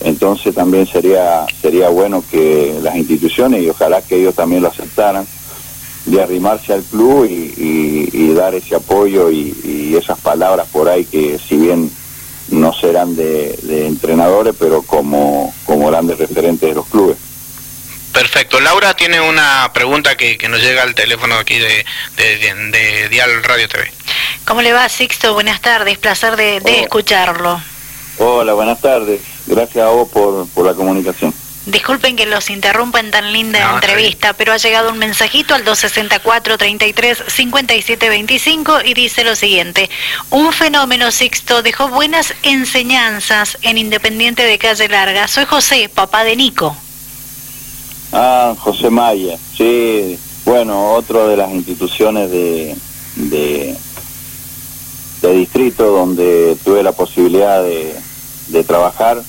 Entonces 0.00 0.54
también 0.54 0.86
sería 0.86 1.46
sería 1.60 1.88
bueno 1.88 2.24
que 2.28 2.78
las 2.82 2.96
instituciones 2.96 3.62
y 3.62 3.68
ojalá 3.68 4.02
que 4.02 4.16
ellos 4.16 4.34
también 4.34 4.62
lo 4.62 4.68
aceptaran 4.68 5.26
de 6.06 6.20
arrimarse 6.20 6.72
al 6.72 6.82
club 6.82 7.26
y, 7.26 8.32
dar 8.34 8.54
ese 8.54 8.74
apoyo 8.74 9.30
y, 9.30 9.94
esas 9.96 10.18
palabras 10.18 10.66
por 10.72 10.88
ahí 10.88 11.04
que 11.04 11.38
si 11.38 11.56
bien 11.56 11.90
no 12.50 12.72
serán 12.72 13.14
de, 13.14 13.86
entrenadores 13.86 14.54
pero 14.58 14.82
como 14.82 15.52
como 15.66 15.88
grandes 15.88 16.18
referentes 16.18 16.68
de 16.68 16.74
los 16.74 16.86
clubes. 16.86 17.16
Perfecto. 18.12 18.60
Laura 18.60 18.94
tiene 18.94 19.20
una 19.20 19.70
pregunta 19.72 20.16
que, 20.16 20.38
nos 20.48 20.60
llega 20.60 20.82
al 20.82 20.94
teléfono 20.94 21.36
aquí 21.36 21.58
de, 21.58 21.84
de, 22.16 23.08
Dial 23.08 23.42
Radio 23.42 23.68
TV. 23.68 23.90
¿Cómo 24.44 24.60
le 24.60 24.72
va, 24.72 24.88
Sixto? 24.88 25.32
Buenas 25.34 25.60
tardes, 25.60 25.98
placer 25.98 26.36
de, 26.36 26.80
escucharlo. 26.80 27.60
Hola, 28.18 28.52
buenas 28.52 28.80
tardes. 28.80 29.20
Gracias 29.46 29.84
a 29.84 29.88
vos 29.88 30.08
por, 30.10 30.46
por 30.50 30.66
la 30.66 30.74
comunicación. 30.74 31.34
Disculpen 31.64 32.16
que 32.16 32.26
los 32.26 32.50
interrumpa 32.50 32.98
en 32.98 33.12
tan 33.12 33.32
linda 33.32 33.74
entrevista, 33.74 34.32
pero 34.32 34.52
ha 34.52 34.56
llegado 34.56 34.90
un 34.90 34.98
mensajito 34.98 35.54
al 35.54 35.64
264 35.64 36.58
33 36.58 37.22
57 37.28 38.08
25 38.08 38.80
y 38.84 38.94
dice 38.94 39.22
lo 39.22 39.36
siguiente: 39.36 39.88
Un 40.30 40.52
fenómeno 40.52 41.12
Sixto 41.12 41.62
dejó 41.62 41.88
buenas 41.88 42.34
enseñanzas 42.42 43.58
en 43.62 43.78
Independiente 43.78 44.42
de 44.42 44.58
Calle 44.58 44.88
Larga. 44.88 45.28
Soy 45.28 45.44
José, 45.44 45.88
papá 45.88 46.24
de 46.24 46.34
Nico. 46.34 46.76
Ah, 48.12 48.54
José 48.58 48.90
Maya, 48.90 49.38
sí. 49.56 50.18
Bueno, 50.44 50.92
otro 50.94 51.28
de 51.28 51.36
las 51.36 51.50
instituciones 51.52 52.30
de, 52.30 52.76
de, 53.16 53.76
distrito 55.34 55.86
donde 55.86 56.58
tuve 56.62 56.82
la 56.82 56.92
posibilidad 56.92 57.62
de, 57.62 57.94
de 58.48 58.64
trabajar 58.64 59.22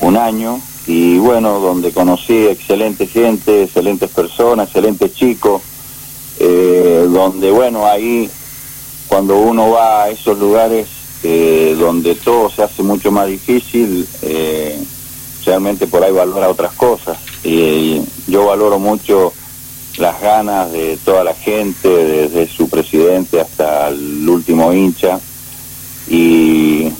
un 0.00 0.16
año 0.16 0.60
y 0.86 1.18
bueno, 1.18 1.58
donde 1.58 1.92
conocí 1.92 2.46
excelente 2.46 3.06
gente, 3.06 3.64
excelentes 3.64 4.10
personas, 4.10 4.68
excelentes 4.68 5.14
chicos, 5.14 5.62
eh, 6.38 7.06
donde 7.08 7.50
bueno, 7.50 7.86
ahí 7.86 8.30
cuando 9.08 9.38
uno 9.38 9.70
va 9.70 10.04
a 10.04 10.10
esos 10.10 10.38
lugares 10.38 10.88
eh, 11.24 11.74
donde 11.78 12.14
todo 12.14 12.50
se 12.50 12.62
hace 12.62 12.82
mucho 12.82 13.10
más 13.10 13.26
difícil, 13.26 14.06
eh, 14.22 14.78
realmente 15.44 15.86
por 15.86 16.04
ahí 16.04 16.12
valora 16.12 16.48
otras 16.48 16.72
cosas. 16.74 17.18
Y 17.44 18.02
yo 18.28 18.46
valoro 18.46 18.78
mucho 18.78 19.32
las 19.98 20.20
ganas 20.20 20.72
de 20.72 20.96
toda 21.04 21.24
la 21.24 21.34
gente, 21.34 21.88
desde 21.88 22.48
su 22.48 22.68
presidente 22.68 23.40
hasta 23.40 23.88
el 23.88 24.28
último 24.28 24.72
hincha. 24.72 25.20
Y 26.08 26.90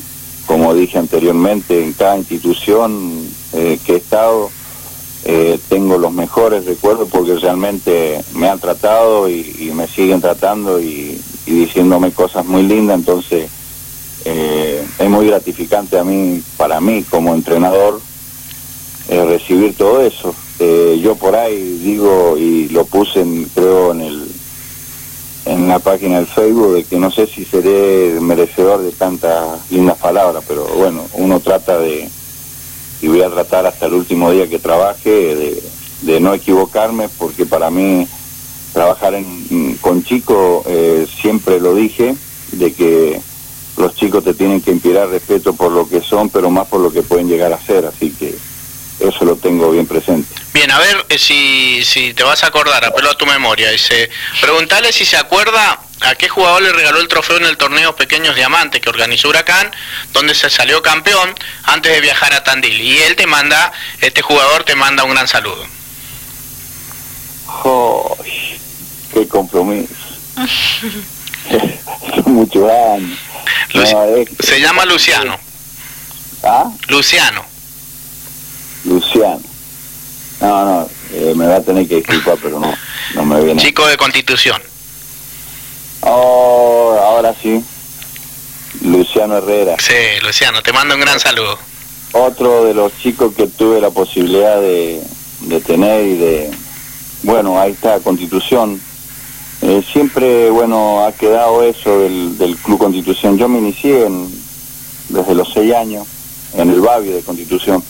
como 0.47 0.75
dije 0.75 0.99
anteriormente, 0.99 1.83
en 1.83 1.93
cada 1.93 2.19
institución 2.19 3.27
eh, 3.53 3.79
que 3.85 3.95
he 3.95 3.97
estado, 3.97 4.51
eh, 5.25 5.59
tengo 5.69 5.99
los 5.99 6.13
mejores 6.13 6.65
recuerdos 6.65 7.09
porque 7.09 7.37
realmente 7.37 8.23
me 8.35 8.49
han 8.49 8.59
tratado 8.59 9.29
y, 9.29 9.71
me 9.75 9.87
siguen 9.87 10.21
tratando 10.21 10.81
y, 10.81 11.21
diciéndome 11.47 12.13
cosas 12.13 12.45
muy 12.45 12.63
lindas. 12.65 12.99
Entonces, 12.99 13.49
eh, 14.25 14.85
es 14.99 15.11
muy 15.11 15.27
gratificante 15.27 15.99
a 15.99 16.05
mí, 16.05 16.43
para 16.57 16.81
mí 16.81 17.05
como 17.09 17.35
entrenador, 17.35 18.01
recibir 19.53 19.77
todo 19.77 20.01
eso. 20.03 20.35
Eh, 20.59 21.01
yo 21.03 21.15
por 21.17 21.35
ahí 21.35 21.79
digo 21.83 22.37
y 22.39 22.69
lo 22.69 22.85
puse 22.85 23.21
en, 23.21 23.45
creo 23.55 23.93
en 23.93 24.01
el 24.03 24.29
en 25.45 25.67
la 25.67 25.81
página 25.81 26.19
del 26.19 26.29
Facebook 26.29 26.75
de 26.75 26.85
que 26.85 26.99
no 26.99 27.11
sé 27.11 27.27
si 27.27 27.45
seré 27.45 28.21
merecedor 28.21 28.81
de 28.81 28.93
tantas 28.93 29.69
lindas 29.73 29.99
palabras, 29.99 30.45
pero 30.47 30.65
bueno, 30.77 31.05
uno 31.15 31.41
trata 31.41 31.79
de 31.79 32.09
y 33.01 33.09
voy 33.09 33.23
a 33.23 33.31
tratar 33.31 33.67
hasta 33.67 33.87
el 33.87 33.95
último 33.95 34.31
día 34.31 34.49
que 34.49 34.61
trabaje 34.61 35.61
de, 36.01 36.21
no 36.21 36.33
equivocarme 36.33 37.09
porque 37.19 37.45
para 37.45 37.71
mí 37.71 38.07
trabajar 38.73 39.15
en, 39.15 39.77
con 39.81 40.05
chicos 40.05 40.65
eh, 40.69 41.09
siempre 41.21 41.59
lo 41.59 41.75
dije 41.75 42.15
de 42.53 42.73
que 42.73 43.21
los 43.77 43.97
chicos 43.97 44.23
te 44.23 44.35
tienen 44.35 44.61
que 44.61 44.71
inspirar 44.71 45.09
respeto 45.09 45.55
por 45.55 45.73
lo 45.73 45.89
que 45.89 46.03
son, 46.03 46.29
pero 46.29 46.51
más 46.51 46.69
por 46.69 46.81
lo 46.81 46.93
que 46.93 47.03
pueden 47.03 47.27
llegar 47.27 47.53
a 47.53 47.61
ser, 47.61 47.85
así 47.87 48.13
que 48.13 48.37
eso 49.09 49.25
lo 49.25 49.37
tengo 49.37 49.71
bien 49.71 49.87
presente. 49.87 50.35
Bien, 50.53 50.71
a 50.71 50.79
ver 50.79 51.07
eh, 51.09 51.19
si, 51.19 51.83
si 51.85 52.15
te 52.15 52.23
vas 52.23 52.45
a 52.45 52.49
acordar, 52.49 52.85
apelo 52.85 53.11
a 53.11 53.15
tu 53.15 53.27
memoria. 53.27 53.71
Dice, 53.71 54.11
preguntale 54.41 54.93
si 54.93 55.05
se 55.05 55.17
acuerda 55.17 55.81
a 56.01 56.15
qué 56.15 56.29
jugador 56.29 56.63
le 56.63 56.73
regaló 56.73 57.01
el 57.01 57.09
trofeo 57.09 57.37
en 57.37 57.45
el 57.45 57.57
torneo 57.57 57.95
Pequeños 57.97 58.35
Diamantes 58.35 58.81
que 58.81 58.89
organizó 58.89 59.29
Huracán, 59.29 59.71
donde 60.13 60.35
se 60.35 60.51
salió 60.51 60.83
campeón 60.83 61.35
antes 61.65 61.93
de 61.93 62.01
viajar 62.01 62.33
a 62.35 62.45
Tandil. 62.45 62.81
Y 62.81 62.99
él 62.99 63.17
te 63.17 63.27
manda, 63.27 63.73
este 64.01 64.23
jugador 64.23 64.65
te 64.65 64.75
manda 64.75 65.05
un 65.05 65.11
gran 65.11 65.29
saludo. 65.29 65.65
Oh, 67.65 68.17
¡Qué 69.13 69.29
compromiso! 69.29 69.95
Muchos 72.27 72.71
años. 72.71 73.19
se 74.41 74.61
llama 74.61 74.85
Luciano. 74.85 75.39
¿Ah? 76.43 76.71
Luciano. 76.89 77.52
Luciano. 78.85 79.41
No, 80.41 80.65
no, 80.65 80.89
eh, 81.13 81.35
me 81.37 81.47
va 81.47 81.57
a 81.57 81.63
tener 81.63 81.87
que 81.87 81.97
disculpar, 81.97 82.37
pero 82.43 82.59
no, 82.59 82.75
no 83.15 83.25
me 83.25 83.45
viene. 83.45 83.63
Chico 83.63 83.87
de 83.87 83.97
Constitución. 83.97 84.61
Oh, 86.01 86.99
ahora 87.01 87.35
sí. 87.41 87.63
Luciano 88.83 89.37
Herrera. 89.37 89.77
Sí, 89.79 90.25
Luciano, 90.25 90.63
te 90.63 90.73
mando 90.73 90.95
un 90.95 91.01
gran 91.01 91.21
saludo. 91.21 91.59
Otro 92.13 92.65
de 92.65 92.75
los 92.75 92.93
chicos 92.99 93.35
que 93.35 93.47
tuve 93.47 93.81
la 93.81 93.91
posibilidad 93.91 94.61
de, 94.61 95.01
de 95.43 95.61
tener 95.61 96.05
y 96.07 96.17
de... 96.17 96.51
Bueno, 97.23 97.61
ahí 97.61 97.73
está, 97.73 98.01
Constitución. 98.01 98.81
Eh, 99.63 99.85
siempre, 99.93 100.51
bueno, 100.51 101.07
ha 101.07 101.13
quedado 101.13 101.63
eso 101.63 102.01
del, 102.01 102.37
del 102.37 102.57
Club 102.57 102.79
Constitución. 102.79 103.39
Yo 103.39 103.49
me 103.49 103.59
inicié 103.59 104.07
en, 104.07 104.29
desde 105.11 105.37
los 105.37 105.53
seis 105.53 105.73
años 105.73 106.09
en 106.55 106.71
el 106.71 106.81
Babi 106.81 107.11
de 107.11 107.23
Constitución 107.23 107.85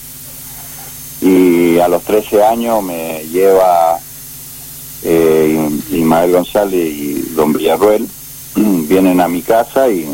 y 1.23 1.79
a 1.79 1.87
los 1.87 2.03
13 2.03 2.43
años 2.43 2.83
me 2.83 3.25
lleva 3.31 3.99
eh, 5.05 5.71
Ismael 5.91 6.33
González 6.33 6.93
y 6.93 7.15
Don 7.35 7.53
Villarruel, 7.53 8.09
vienen 8.57 9.21
a 9.21 9.29
mi 9.29 9.43
casa 9.43 9.89
y 9.89 10.05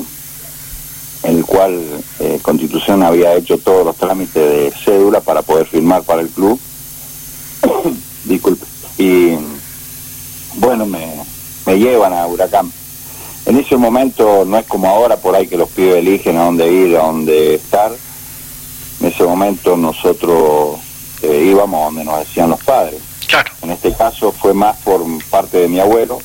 en 1.23 1.37
el 1.37 1.45
cual 1.45 1.83
eh, 2.21 2.39
Constitución 2.43 3.03
había 3.03 3.35
hecho 3.35 3.59
todos 3.59 3.87
los 3.87 3.97
trámites 3.97 4.35
de 4.35 4.73
cédula 4.85 5.21
para 5.21 5.43
poder 5.43 5.67
firmar 5.67 6.03
para 6.03 6.21
el 6.21 6.29
club. 6.29 6.61
Disculpe. 8.25 8.67
Y 8.99 9.33
bueno, 10.57 10.85
me, 10.85 11.15
me 11.67 11.79
llevan 11.79 12.13
a 12.13 12.27
Huracán. 12.27 12.71
En 13.47 13.57
ese 13.57 13.79
momento 13.79 14.45
no 14.45 14.59
es 14.59 14.67
como 14.67 14.89
ahora 14.89 15.17
por 15.17 15.35
ahí 15.35 15.47
que 15.47 15.57
los 15.57 15.71
pibes 15.71 15.97
eligen 15.97 16.37
a 16.37 16.45
dónde 16.45 16.71
ir, 16.71 16.97
a 16.97 17.05
dónde 17.05 17.55
estar. 17.55 17.93
En 19.01 19.07
ese 19.07 19.25
momento 19.25 19.77
nosotros 19.77 20.81
eh, 21.23 21.49
íbamos 21.51 21.85
donde 21.87 22.05
nos 22.05 22.21
decían 22.21 22.51
los 22.51 22.63
padres. 22.63 23.01
Claro. 23.27 23.51
En 23.63 23.71
este 23.71 23.93
caso 23.93 24.33
fue 24.33 24.55
más 24.55 24.77
por 24.79 25.03
parte 25.31 25.59
de 25.59 25.69
mi 25.69 25.81
abuelo, 25.81 26.19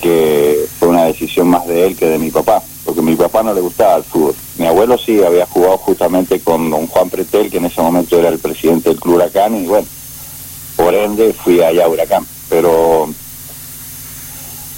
que 0.00 0.66
fue 0.78 0.88
una 0.88 1.04
decisión 1.04 1.48
más 1.48 1.66
de 1.66 1.86
él 1.86 1.96
que 1.96 2.06
de 2.06 2.18
mi 2.18 2.30
papá, 2.30 2.62
porque 2.84 3.00
a 3.00 3.04
mi 3.04 3.16
papá 3.16 3.42
no 3.42 3.54
le 3.54 3.60
gustaba 3.60 3.96
el 3.96 4.04
fútbol. 4.04 4.34
Mi 4.58 4.66
abuelo 4.66 4.98
sí 4.98 5.22
había 5.22 5.46
jugado 5.46 5.78
justamente 5.78 6.40
con 6.40 6.70
don 6.70 6.86
Juan 6.86 7.10
Pretel, 7.10 7.50
que 7.50 7.58
en 7.58 7.66
ese 7.66 7.80
momento 7.80 8.18
era 8.18 8.28
el 8.28 8.38
presidente 8.38 8.90
del 8.90 9.00
Club 9.00 9.16
Huracán, 9.16 9.56
y 9.56 9.66
bueno, 9.66 9.86
por 10.76 10.94
ende 10.94 11.32
fui 11.32 11.62
allá 11.62 11.84
a 11.84 11.88
Huracán. 11.88 12.26
Pero 12.48 13.08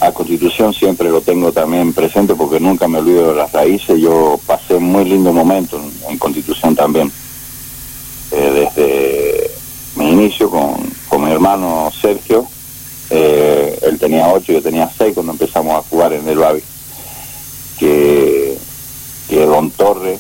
a 0.01 0.13
Constitución 0.13 0.75
siempre 0.75 1.09
lo 1.09 1.21
tengo 1.23 1.53
también 1.53 1.93
presente 1.93 2.35
porque 2.35 2.61
nunca 2.61 2.87
me 2.89 2.99
olvido 2.99 3.29
de 3.29 3.37
las 3.37 3.53
raíces. 3.53 4.01
Yo 4.01 4.39
pasé 4.47 4.75
un 4.75 4.85
muy 4.85 5.05
lindo 5.05 5.33
momento 5.33 5.81
en 6.09 6.19
Constitución 6.19 6.77
también. 6.77 7.11
Eh, 8.37 8.51
desde 8.75 9.51
mi 9.95 10.11
inicio 10.11 10.51
con, 10.51 11.23
mi 11.23 11.31
hermano 11.31 11.91
Sergio. 12.01 12.47
Eh, 13.11 13.79
él 13.83 13.99
tenía 13.99 14.27
ocho, 14.29 14.53
yo 14.53 14.61
tenía 14.61 14.91
seis 14.97 15.15
cuando 15.15 15.33
empezamos 15.33 15.79
a 15.79 15.89
jugar 15.89 16.13
en 16.13 16.29
el 16.29 16.39
Babi. 16.39 16.63
Que 17.79 18.59
Torre 19.77 20.19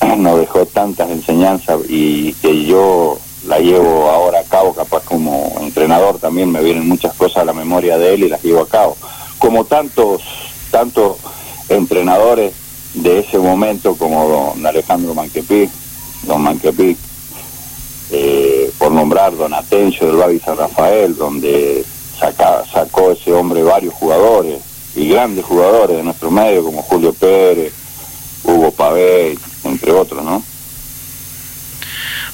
nos 0.18 0.40
dejó 0.40 0.66
tantas 0.66 1.10
enseñanzas 1.10 1.80
y 1.88 2.32
que 2.34 2.64
yo 2.64 3.18
la 3.46 3.58
llevo 3.58 4.10
ahora 4.10 4.40
a 4.40 4.44
cabo, 4.44 4.74
capaz 4.74 5.04
como 5.04 5.54
entrenador 5.60 6.18
también 6.18 6.50
me 6.50 6.62
vienen 6.62 6.88
muchas 6.88 7.14
cosas 7.14 7.38
a 7.38 7.44
la 7.44 7.52
memoria 7.52 7.98
de 7.98 8.14
él 8.14 8.24
y 8.24 8.28
las 8.28 8.42
llevo 8.42 8.62
a 8.62 8.68
cabo. 8.68 8.96
Como 9.38 9.64
tantos, 9.64 10.22
tantos 10.70 11.16
entrenadores 11.68 12.54
de 12.94 13.20
ese 13.20 13.38
momento 13.38 13.94
como 13.96 14.28
don 14.28 14.66
Alejandro 14.66 15.14
Manquepí, 15.14 15.68
don 16.24 16.42
Manquepí, 16.42 16.96
nombrar 19.02 19.36
don 19.36 19.52
Atencio 19.52 20.06
del 20.06 20.16
Babi 20.16 20.38
San 20.38 20.56
Rafael, 20.56 21.16
donde 21.16 21.84
saca, 22.16 22.62
sacó 22.72 23.10
ese 23.10 23.32
hombre 23.32 23.60
varios 23.64 23.92
jugadores 23.94 24.62
y 24.94 25.08
grandes 25.08 25.44
jugadores 25.44 25.96
de 25.96 26.04
nuestro 26.04 26.30
medio 26.30 26.62
como 26.62 26.82
Julio 26.82 27.12
Pérez, 27.12 27.72
Hugo 28.44 28.70
Pavé, 28.70 29.36
entre 29.64 29.90
otros, 29.90 30.24
¿no? 30.24 30.40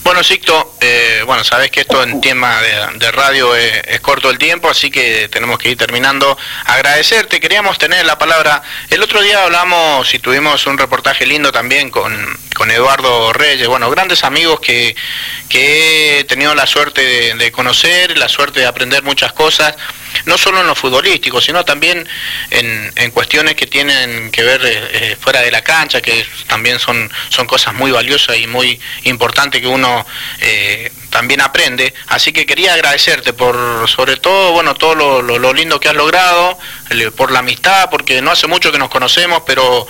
Bueno, 0.04 0.22
Sicto, 0.22 0.67
eh, 0.80 1.22
bueno, 1.26 1.44
sabes 1.44 1.70
que 1.70 1.80
esto 1.80 2.02
en 2.02 2.20
tema 2.20 2.60
de, 2.60 3.10
radio 3.10 3.54
es, 3.54 4.00
corto 4.00 4.30
el 4.30 4.38
tiempo, 4.38 4.68
así 4.68 4.90
que 4.90 5.28
tenemos 5.28 5.58
que 5.58 5.70
ir 5.70 5.76
terminando. 5.76 6.36
Agradecerte, 6.64 7.40
queríamos 7.40 7.78
tener 7.78 8.06
la 8.06 8.18
palabra. 8.18 8.62
El 8.90 9.02
otro 9.02 9.20
día 9.22 9.42
hablamos 9.42 10.12
y 10.14 10.18
tuvimos 10.18 10.66
un 10.66 10.78
reportaje 10.78 11.26
lindo 11.26 11.50
también 11.50 11.90
con, 11.90 12.38
con 12.54 12.70
Eduardo 12.70 13.32
Reyes, 13.32 13.66
bueno, 13.66 13.90
grandes 13.90 14.24
amigos 14.24 14.60
que, 14.60 14.94
que 15.48 16.20
he 16.20 16.24
tenido 16.24 16.54
la 16.54 16.66
suerte 16.66 17.02
de, 17.02 17.34
de 17.34 17.52
conocer, 17.52 18.16
la 18.16 18.28
suerte 18.28 18.60
de 18.60 18.66
aprender 18.66 19.02
muchas 19.02 19.32
cosas 19.32 19.74
no 20.26 20.38
solo 20.38 20.60
en 20.60 20.66
lo 20.66 20.74
futbolístico, 20.74 21.40
sino 21.40 21.64
también 21.64 22.06
en, 22.50 22.92
en 22.96 23.10
cuestiones 23.10 23.54
que 23.54 23.66
tienen 23.66 24.30
que 24.30 24.42
ver 24.42 24.60
eh, 24.64 24.88
eh, 24.92 25.16
fuera 25.18 25.40
de 25.40 25.50
la 25.50 25.62
cancha, 25.62 26.00
que 26.00 26.26
también 26.46 26.78
son, 26.78 27.10
son 27.28 27.46
cosas 27.46 27.74
muy 27.74 27.90
valiosas 27.90 28.36
y 28.38 28.46
muy 28.46 28.78
importantes 29.04 29.60
que 29.60 29.66
uno 29.66 30.06
eh, 30.40 30.90
también 31.10 31.40
aprende. 31.40 31.92
Así 32.08 32.32
que 32.32 32.46
quería 32.46 32.74
agradecerte 32.74 33.32
por, 33.32 33.88
sobre 33.88 34.16
todo, 34.16 34.52
bueno, 34.52 34.74
todo 34.74 34.94
lo, 34.94 35.22
lo, 35.22 35.52
lindo 35.52 35.80
que 35.80 35.88
has 35.88 35.94
logrado, 35.94 36.58
por 37.16 37.30
la 37.30 37.40
amistad, 37.40 37.90
porque 37.90 38.22
no 38.22 38.30
hace 38.30 38.46
mucho 38.46 38.72
que 38.72 38.78
nos 38.78 38.88
conocemos, 38.88 39.42
pero 39.46 39.86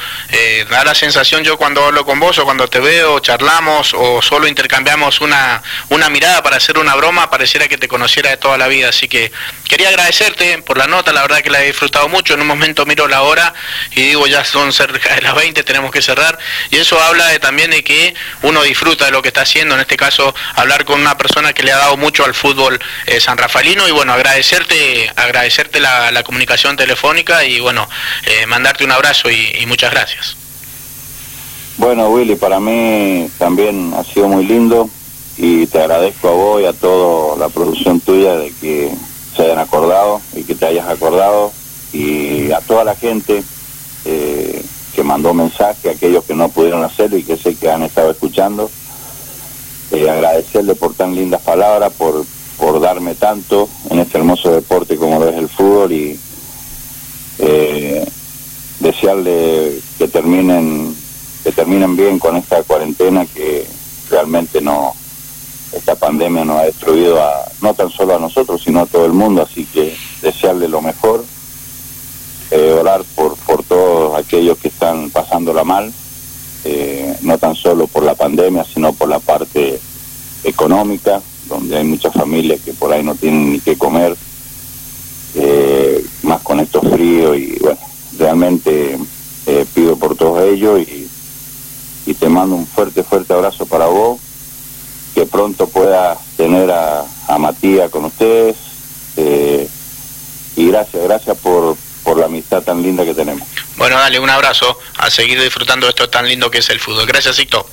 da 0.71 0.85
la 0.85 0.95
sensación 0.95 1.45
yo 1.45 1.57
cuando 1.57 1.85
hablo 1.85 2.05
con 2.05 2.19
vos 2.19 2.39
o 2.39 2.45
cuando 2.45 2.69
te 2.69 2.81
veo, 2.81 3.21
charlamos 3.21 3.95
o 3.95 4.23
solo 4.23 4.49
intercambiamos 4.49 5.21
una, 5.21 5.63
una 5.91 6.09
mirada 6.09 6.43
para 6.43 6.57
hacer 6.57 6.79
una 6.79 6.95
broma, 6.95 7.31
pareciera 7.31 7.69
que 7.69 7.77
te 7.77 7.89
conociera 7.89 8.31
de 8.31 8.37
toda 8.37 8.57
la 8.59 8.69
vida. 8.69 8.89
Así 8.89 9.09
que 9.09 9.31
quería 9.69 9.89
agradecer 9.89 10.09
agradecerte 10.09 10.63
por 10.63 10.79
la 10.79 10.87
nota, 10.87 11.13
la 11.13 11.21
verdad 11.23 11.43
que 11.43 11.51
la 11.51 11.63
he 11.63 11.67
disfrutado 11.67 12.09
mucho. 12.09 12.35
En 12.35 12.41
un 12.41 12.47
momento 12.47 12.87
miro 12.87 13.07
la 13.09 13.23
hora 13.23 13.53
y 13.93 14.03
digo, 14.03 14.27
ya 14.27 14.45
son 14.45 14.73
cerca 14.73 15.15
de 15.15 15.23
las 15.23 15.35
20, 15.35 15.63
tenemos 15.65 15.91
que 15.91 16.01
cerrar. 16.01 16.39
Y 16.71 16.77
eso 16.77 17.01
habla 17.01 17.27
de, 17.27 17.39
también 17.39 17.71
de 17.71 17.85
que 17.85 18.15
uno 18.43 18.63
disfruta 18.63 19.05
de 19.05 19.11
lo 19.11 19.21
que 19.21 19.29
está 19.29 19.43
haciendo, 19.43 19.75
en 19.75 19.83
este 19.83 19.97
caso, 19.97 20.35
hablar 20.55 20.85
con 20.85 21.03
persona 21.17 21.53
que 21.53 21.63
le 21.63 21.73
ha 21.73 21.79
dado 21.79 21.97
mucho 21.97 22.25
al 22.25 22.35
fútbol 22.35 22.79
eh, 23.07 23.21
san 23.21 23.39
rafaelino 23.39 23.89
y 23.89 23.93
bueno, 23.93 24.13
agradecerte, 24.13 25.11
agradecerte 25.17 25.81
la, 25.81 26.23
comunicación 26.25 26.77
telefónica 26.77 27.45
y 27.45 27.61
bueno, 27.61 27.89
eh, 28.27 28.47
mandarte 28.47 28.85
un 28.85 28.93
abrazo 28.93 29.31
y, 29.31 29.65
muchas 29.67 29.91
gracias. 29.93 30.37
Bueno, 31.77 32.09
Willy, 32.09 32.35
para 32.35 32.61
mí 32.61 33.31
también 33.39 33.95
ha 33.97 34.05
sido 34.05 34.29
muy 34.29 34.45
lindo 34.45 34.91
y 35.37 35.67
te 35.67 35.79
agradezco 35.79 36.29
a 36.29 36.33
vos 36.33 36.63
y 36.63 36.67
a 36.67 36.73
toda 36.73 37.37
la 37.37 37.49
producción 37.49 38.01
tuya 38.01 38.35
de 38.35 38.53
que 38.61 38.91
se 39.35 39.43
hayan 39.43 39.59
acordado 39.59 40.21
y 40.35 40.43
que 40.43 40.55
te 40.55 40.67
hayas 40.67 40.89
acordado 40.89 41.53
y 41.93 42.51
a 42.51 42.61
toda 42.61 42.85
la 42.85 42.97
gente 42.97 43.43
eh, 44.05 44.65
que 44.95 45.03
mandó 45.05 45.33
mensaje, 45.33 45.91
aquellos 45.91 46.25
que 46.25 46.35
no 46.35 46.49
pudieron 46.49 46.83
hacerlo 46.83 47.17
y 47.17 47.23
que 47.23 47.37
sé 47.37 47.55
que 47.55 47.71
han 47.71 47.83
estado 47.83 48.11
escuchando, 48.11 48.69
eh, 49.91 50.11
agradecerle 50.11 50.75
por 50.75 50.95
tan 50.95 51.15
lindas 51.15 51.41
palabras, 51.43 51.93
por, 51.95 52.25
por 52.59 52.81
darme 52.81 53.15
tanto 53.15 53.69
en 53.91 54.01
este 54.01 54.19
hermoso 54.19 54.51
deporte 54.51 54.97
como 54.97 55.25
es 55.25 55.37
el 55.37 55.49
fútbol 55.49 55.93
y 55.93 56.19
eh, 57.39 58.07
desearle 58.81 59.81
que 59.97 60.09
terminen 60.09 60.95
que 61.45 61.53
terminen 61.53 61.97
bien 61.97 62.19
con 62.19 62.37
esta 62.37 62.63
cuarentena 62.65 63.25
que 63.27 63.67
realmente 64.11 64.61
no 64.61 64.95
esta 65.73 65.95
pandemia 65.95 66.45
nos 66.45 66.61
ha 66.61 66.65
destruido 66.65 67.23
a, 67.23 67.45
no 67.61 67.75
tan 67.75 67.91
solo 67.91 68.17
a 68.17 68.19
nosotros, 68.19 68.63
sino 68.63 68.81
a 68.81 68.87
todo 68.87 69.05
el 69.05 69.13
mundo, 69.13 69.43
así 69.43 69.65
que 69.67 69.97
desearle 70.23 70.69
lo 70.69 70.81
mejor, 70.81 71.25
eh, 72.51 72.73
orar 72.73 73.03
por, 73.15 73.37
por 73.37 73.63
todos 73.63 74.19
aquellos 74.19 74.59
que 74.59 74.69
están 74.69 75.11
pasándola 75.11 75.65
mal, 75.65 75.93
eh, 76.65 77.17
no 77.23 77.39
tan 77.39 77.55
solo 77.55 77.87
por 77.87 78.03
la 78.03 78.15
pandemia, 78.15 78.65
sino 78.65 78.93
por 78.93 79.09
la 79.09 79.19
parte 79.19 79.81
económica, 80.45 81.21
donde 81.49 81.77
hay 81.77 81.85
muchas 81.85 82.13
familias 82.13 82.61
que 82.61 82.73
por 82.73 82.93
ahí 82.93 83.03
no 83.03 83.15
tienen 83.15 83.53
ni 83.53 83.61
qué 83.61 83.77
comer, 83.77 84.17
eh, 85.35 86.05
más 86.23 86.41
con 86.43 86.61
estos 86.61 86.87
fríos 86.89 87.37
y 87.37 87.59
bueno, 87.61 87.79
realmente 88.19 88.99
pido 89.75 89.97
por 89.97 90.15
todos 90.15 90.43
ellos 90.43 90.81
y, 90.81 91.09
y 92.07 92.15
te 92.15 92.29
mando 92.29 92.57
un 92.57 92.67
fuerte, 92.67 93.03
fuerte 93.03 93.33
abrazo 93.33 93.65
para 93.65 93.87
vos 93.87 94.19
que 95.19 95.27
pronto 95.27 95.67
pueda 95.67 96.17
tener 96.37 96.71
a, 96.71 97.05
Matías 97.41 97.91
con 97.91 98.05
ustedes. 98.05 98.57
Eh, 99.17 99.69
y 100.55 100.69
gracias, 100.69 101.03
gracias 101.03 101.37
por, 101.39 101.77
por 102.09 102.19
la 102.19 102.25
amistad 102.25 102.63
tan 102.63 102.83
linda 102.83 103.05
que 103.05 103.13
tenemos. 103.13 103.47
Bueno, 103.77 103.99
dale 103.99 104.19
un 104.19 104.31
abrazo, 104.31 104.79
a 104.97 105.11
seguir 105.11 105.39
disfrutando 105.43 105.87
de 105.87 105.91
esto 105.91 106.09
tan 106.09 106.27
lindo 106.27 106.51
que 106.51 106.59
es 106.59 106.71
el 106.71 106.81
fútbol. 106.81 107.07
Gracias, 107.07 107.37
Sicto. 107.37 107.67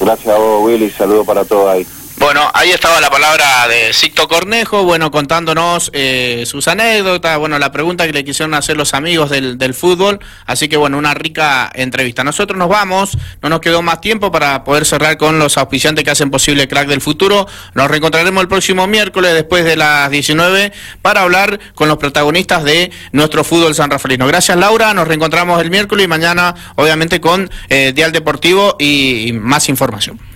Gracias 0.00 0.34
a 0.34 0.38
vos, 0.38 0.64
Willy, 0.64 0.90
saludo 0.90 1.24
para 1.24 1.44
todos 1.44 1.72
ahí. 1.72 1.86
Bueno, 2.18 2.50
ahí 2.52 2.70
estaba 2.70 3.00
la 3.00 3.10
palabra 3.10 3.68
de 3.68 3.92
Sicto 3.92 4.26
Cornejo, 4.26 4.82
bueno, 4.82 5.12
contándonos 5.12 5.88
eh, 5.94 6.42
sus 6.46 6.66
anécdotas, 6.66 7.38
bueno, 7.38 7.60
la 7.60 7.70
pregunta 7.70 8.06
que 8.06 8.12
le 8.12 8.24
quisieron 8.24 8.54
hacer 8.54 8.76
los 8.76 8.92
amigos 8.92 9.30
del, 9.30 9.56
del, 9.56 9.72
fútbol, 9.72 10.18
así 10.44 10.68
que 10.68 10.76
bueno, 10.76 10.98
una 10.98 11.14
rica 11.14 11.70
entrevista. 11.72 12.24
Nosotros 12.24 12.58
nos 12.58 12.68
vamos, 12.68 13.16
no 13.40 13.48
nos 13.48 13.60
quedó 13.60 13.82
más 13.82 14.00
tiempo 14.00 14.32
para 14.32 14.64
poder 14.64 14.84
cerrar 14.84 15.16
con 15.16 15.38
los 15.38 15.56
auspiciantes 15.58 16.04
que 16.04 16.10
hacen 16.10 16.28
posible 16.30 16.66
Crack 16.66 16.88
del 16.88 17.00
Futuro. 17.00 17.46
Nos 17.74 17.88
reencontraremos 17.88 18.42
el 18.42 18.48
próximo 18.48 18.88
miércoles 18.88 19.34
después 19.34 19.64
de 19.64 19.76
las 19.76 20.10
19 20.10 20.72
para 21.00 21.22
hablar 21.22 21.60
con 21.76 21.86
los 21.86 21.98
protagonistas 21.98 22.64
de 22.64 22.90
nuestro 23.12 23.44
fútbol 23.44 23.76
san 23.76 23.90
rafaelino. 23.90 24.26
Gracias 24.26 24.56
Laura, 24.56 24.92
nos 24.92 25.06
reencontramos 25.06 25.62
el 25.62 25.70
miércoles 25.70 26.04
y 26.06 26.08
mañana 26.08 26.54
obviamente 26.74 27.20
con 27.20 27.48
eh, 27.68 27.92
Dial 27.94 28.10
Deportivo 28.10 28.74
y 28.80 29.30
más 29.34 29.68
información. 29.68 30.27